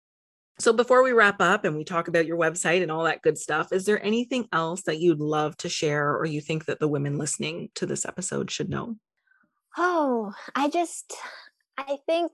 So 0.60 0.72
before 0.72 1.04
we 1.04 1.14
wrap 1.14 1.42
up 1.42 1.66
and 1.66 1.76
we 1.76 1.84
talk 1.84 2.08
about 2.08 2.28
your 2.28 2.38
website 2.38 2.84
and 2.84 2.92
all 2.92 3.06
that 3.06 3.24
good 3.24 3.38
stuff 3.38 3.72
is 3.72 3.86
there 3.86 4.04
anything 4.06 4.48
else 4.52 4.84
that 4.84 5.00
you'd 5.00 5.20
love 5.20 5.58
to 5.58 5.70
share 5.70 6.16
or 6.16 6.26
you 6.26 6.42
think 6.42 6.66
that 6.66 6.80
the 6.80 6.88
women 6.88 7.18
listening 7.18 7.70
to 7.76 7.86
this 7.86 8.06
episode 8.06 8.52
should 8.52 8.70
know? 8.70 8.96
Oh 9.78 10.32
i 10.56 10.70
just 10.70 11.14
i 11.78 11.98
think 12.06 12.34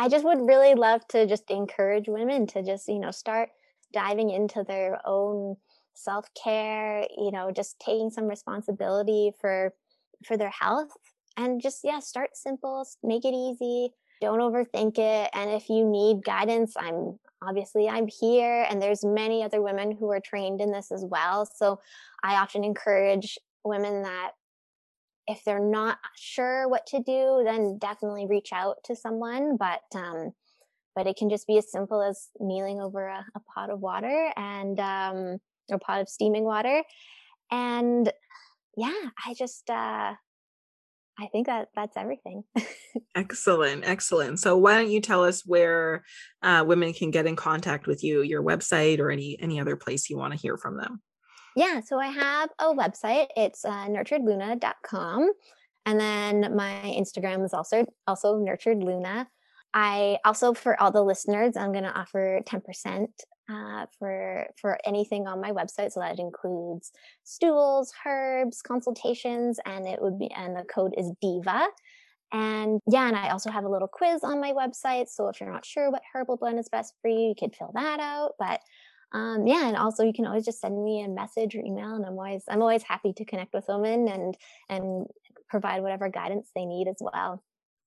I 0.00 0.08
just 0.08 0.24
would 0.24 0.40
really 0.40 0.74
love 0.74 1.06
to 1.08 1.26
just 1.26 1.50
encourage 1.50 2.08
women 2.08 2.46
to 2.48 2.62
just, 2.62 2.88
you 2.88 2.98
know, 2.98 3.10
start 3.10 3.50
diving 3.92 4.30
into 4.30 4.64
their 4.66 4.98
own 5.04 5.56
self-care, 5.92 7.06
you 7.18 7.30
know, 7.30 7.50
just 7.54 7.78
taking 7.78 8.08
some 8.08 8.24
responsibility 8.24 9.32
for 9.38 9.74
for 10.24 10.38
their 10.38 10.50
health 10.58 10.88
and 11.36 11.60
just 11.60 11.80
yeah, 11.84 12.00
start 12.00 12.30
simple, 12.34 12.86
make 13.02 13.26
it 13.26 13.34
easy, 13.34 13.90
don't 14.22 14.38
overthink 14.40 14.98
it 14.98 15.28
and 15.34 15.50
if 15.50 15.68
you 15.68 15.84
need 15.84 16.24
guidance, 16.24 16.72
I'm 16.78 17.18
obviously 17.42 17.86
I'm 17.86 18.08
here 18.08 18.66
and 18.70 18.80
there's 18.80 19.04
many 19.04 19.42
other 19.42 19.60
women 19.60 19.92
who 19.92 20.10
are 20.10 20.20
trained 20.20 20.62
in 20.62 20.72
this 20.72 20.90
as 20.90 21.04
well. 21.04 21.44
So 21.44 21.78
I 22.22 22.36
often 22.36 22.64
encourage 22.64 23.38
women 23.64 24.02
that 24.04 24.30
if 25.30 25.44
they're 25.44 25.64
not 25.64 25.98
sure 26.16 26.68
what 26.68 26.86
to 26.86 27.00
do, 27.00 27.42
then 27.44 27.78
definitely 27.78 28.26
reach 28.26 28.50
out 28.52 28.78
to 28.84 28.96
someone. 28.96 29.56
But 29.56 29.82
um, 29.94 30.32
but 30.96 31.06
it 31.06 31.16
can 31.16 31.30
just 31.30 31.46
be 31.46 31.56
as 31.56 31.70
simple 31.70 32.02
as 32.02 32.28
kneeling 32.40 32.80
over 32.80 33.06
a, 33.06 33.24
a 33.34 33.40
pot 33.40 33.70
of 33.70 33.80
water 33.80 34.32
and 34.36 34.78
um, 34.80 35.38
or 35.70 35.78
pot 35.78 36.00
of 36.00 36.08
steaming 36.08 36.44
water, 36.44 36.82
and 37.50 38.12
yeah, 38.76 39.08
I 39.24 39.34
just 39.34 39.70
uh, 39.70 40.14
I 41.20 41.26
think 41.30 41.46
that 41.46 41.68
that's 41.76 41.96
everything. 41.96 42.42
excellent, 43.14 43.84
excellent. 43.86 44.40
So 44.40 44.56
why 44.56 44.74
don't 44.74 44.90
you 44.90 45.00
tell 45.00 45.22
us 45.22 45.46
where 45.46 46.04
uh, 46.42 46.64
women 46.66 46.92
can 46.92 47.12
get 47.12 47.26
in 47.26 47.36
contact 47.36 47.86
with 47.86 48.02
you, 48.02 48.22
your 48.22 48.42
website, 48.42 48.98
or 48.98 49.10
any 49.10 49.38
any 49.40 49.60
other 49.60 49.76
place 49.76 50.10
you 50.10 50.18
want 50.18 50.32
to 50.32 50.38
hear 50.38 50.56
from 50.56 50.76
them? 50.76 51.00
Yeah, 51.56 51.80
so 51.80 51.98
I 51.98 52.06
have 52.06 52.50
a 52.58 52.74
website. 52.74 53.26
It's 53.36 53.64
uh, 53.64 53.86
nurturedluna.com. 53.88 55.32
And 55.86 56.00
then 56.00 56.56
my 56.56 56.94
Instagram 56.96 57.44
is 57.44 57.54
also 57.54 57.86
also 58.06 58.38
nurtured 58.38 58.78
luna. 58.78 59.28
I 59.72 60.18
also 60.24 60.52
for 60.54 60.80
all 60.80 60.90
the 60.90 61.02
listeners, 61.02 61.56
I'm 61.56 61.72
going 61.72 61.84
to 61.84 61.98
offer 61.98 62.40
10% 62.44 63.06
uh, 63.48 63.86
for 63.98 64.46
for 64.60 64.78
anything 64.84 65.26
on 65.26 65.40
my 65.40 65.52
website. 65.52 65.92
So 65.92 66.00
that 66.00 66.18
includes 66.18 66.92
stools, 67.24 67.92
herbs, 68.06 68.62
consultations, 68.62 69.58
and 69.64 69.86
it 69.86 70.00
would 70.00 70.18
be 70.18 70.30
and 70.30 70.56
the 70.56 70.64
code 70.64 70.94
is 70.96 71.10
Diva. 71.20 71.66
And 72.32 72.80
yeah, 72.86 73.08
and 73.08 73.16
I 73.16 73.30
also 73.30 73.50
have 73.50 73.64
a 73.64 73.68
little 73.68 73.88
quiz 73.88 74.22
on 74.22 74.40
my 74.40 74.52
website. 74.52 75.08
So 75.08 75.28
if 75.28 75.40
you're 75.40 75.50
not 75.50 75.64
sure 75.64 75.90
what 75.90 76.02
herbal 76.12 76.36
blend 76.36 76.60
is 76.60 76.68
best 76.68 76.94
for 77.02 77.08
you, 77.08 77.28
you 77.28 77.34
could 77.38 77.56
fill 77.56 77.72
that 77.74 77.98
out. 77.98 78.34
But 78.38 78.60
um, 79.12 79.46
yeah, 79.46 79.66
and 79.66 79.76
also 79.76 80.04
you 80.04 80.12
can 80.12 80.26
always 80.26 80.44
just 80.44 80.60
send 80.60 80.84
me 80.84 81.02
a 81.02 81.08
message 81.08 81.54
or 81.54 81.60
email, 81.60 81.94
and 81.94 82.04
I'm 82.04 82.18
always 82.18 82.44
I'm 82.48 82.62
always 82.62 82.82
happy 82.82 83.12
to 83.14 83.24
connect 83.24 83.52
with 83.52 83.66
women 83.68 84.08
and 84.08 84.36
and 84.68 85.06
provide 85.48 85.82
whatever 85.82 86.08
guidance 86.08 86.50
they 86.54 86.64
need 86.64 86.88
as 86.88 86.96
well. 87.00 87.42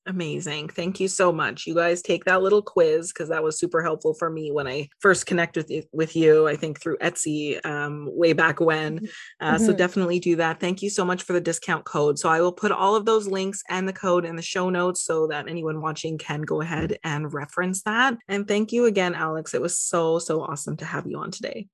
Amazing. 0.05 0.67
Thank 0.67 0.99
you 0.99 1.07
so 1.07 1.31
much. 1.31 1.65
You 1.65 1.75
guys 1.75 2.01
take 2.01 2.25
that 2.25 2.41
little 2.41 2.61
quiz 2.61 3.13
because 3.13 3.29
that 3.29 3.41
was 3.41 3.57
super 3.57 3.81
helpful 3.81 4.13
for 4.13 4.29
me 4.29 4.51
when 4.51 4.67
I 4.67 4.89
first 4.99 5.25
connected 5.25 5.65
with, 5.69 5.87
with 5.93 6.15
you, 6.15 6.45
I 6.45 6.57
think 6.57 6.81
through 6.81 6.97
Etsy 6.97 7.65
um, 7.65 8.09
way 8.11 8.33
back 8.33 8.59
when. 8.59 8.97
Mm-hmm. 8.97 9.05
Uh, 9.39 9.55
mm-hmm. 9.55 9.65
So 9.65 9.73
definitely 9.73 10.19
do 10.19 10.35
that. 10.35 10.59
Thank 10.59 10.81
you 10.81 10.89
so 10.89 11.05
much 11.05 11.23
for 11.23 11.31
the 11.31 11.39
discount 11.39 11.85
code. 11.85 12.19
So 12.19 12.27
I 12.27 12.41
will 12.41 12.51
put 12.51 12.73
all 12.73 12.95
of 12.95 13.05
those 13.05 13.27
links 13.27 13.63
and 13.69 13.87
the 13.87 13.93
code 13.93 14.25
in 14.25 14.35
the 14.35 14.41
show 14.41 14.69
notes 14.69 15.05
so 15.05 15.27
that 15.27 15.47
anyone 15.47 15.81
watching 15.81 16.17
can 16.17 16.41
go 16.41 16.59
ahead 16.59 16.97
and 17.05 17.33
reference 17.33 17.83
that. 17.83 18.17
And 18.27 18.45
thank 18.45 18.73
you 18.73 18.85
again, 18.85 19.15
Alex. 19.15 19.53
It 19.53 19.61
was 19.61 19.79
so, 19.79 20.19
so 20.19 20.41
awesome 20.41 20.75
to 20.77 20.85
have 20.85 21.07
you 21.07 21.17
on 21.17 21.31
today. 21.31 21.67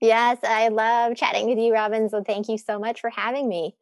Yes, 0.00 0.38
I 0.42 0.68
love 0.68 1.16
chatting 1.16 1.48
with 1.48 1.58
you, 1.58 1.72
Robin. 1.72 2.08
So 2.08 2.22
thank 2.22 2.48
you 2.48 2.56
so 2.56 2.78
much 2.78 3.00
for 3.00 3.10
having 3.10 3.46
me. 3.48 3.76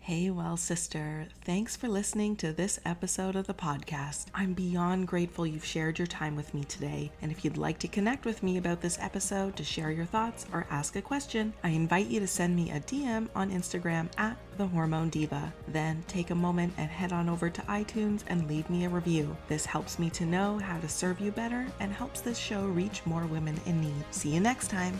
Hey, 0.00 0.30
well, 0.30 0.56
sister, 0.56 1.28
thanks 1.44 1.76
for 1.76 1.86
listening 1.86 2.34
to 2.36 2.50
this 2.50 2.80
episode 2.86 3.36
of 3.36 3.46
the 3.46 3.52
podcast. 3.52 4.26
I'm 4.32 4.54
beyond 4.54 5.06
grateful 5.06 5.46
you've 5.46 5.66
shared 5.66 5.98
your 5.98 6.06
time 6.06 6.34
with 6.34 6.54
me 6.54 6.64
today. 6.64 7.12
And 7.20 7.30
if 7.30 7.44
you'd 7.44 7.58
like 7.58 7.78
to 7.80 7.88
connect 7.88 8.24
with 8.24 8.42
me 8.42 8.56
about 8.56 8.80
this 8.80 8.98
episode 9.02 9.54
to 9.56 9.64
share 9.64 9.90
your 9.90 10.06
thoughts 10.06 10.46
or 10.50 10.66
ask 10.70 10.96
a 10.96 11.02
question, 11.02 11.52
I 11.62 11.68
invite 11.70 12.06
you 12.06 12.20
to 12.20 12.26
send 12.26 12.56
me 12.56 12.70
a 12.70 12.80
DM 12.80 13.28
on 13.34 13.50
Instagram 13.50 14.08
at 14.16 14.38
the 14.56 14.66
Hormone 14.66 15.10
Diva. 15.10 15.52
Then 15.68 16.02
take 16.08 16.30
a 16.30 16.34
moment 16.34 16.72
and 16.78 16.88
head 16.88 17.12
on 17.12 17.28
over 17.28 17.50
to 17.50 17.62
iTunes 17.62 18.22
and 18.28 18.48
leave 18.48 18.70
me 18.70 18.86
a 18.86 18.88
review. 18.88 19.36
This 19.46 19.66
helps 19.66 19.98
me 19.98 20.08
to 20.10 20.24
know 20.24 20.58
how 20.58 20.80
to 20.80 20.88
serve 20.88 21.20
you 21.20 21.32
better 21.32 21.66
and 21.80 21.92
helps 21.92 22.22
this 22.22 22.38
show 22.38 22.64
reach 22.64 23.04
more 23.04 23.26
women 23.26 23.60
in 23.66 23.82
need. 23.82 24.04
See 24.10 24.30
you 24.30 24.40
next 24.40 24.68
time. 24.68 24.98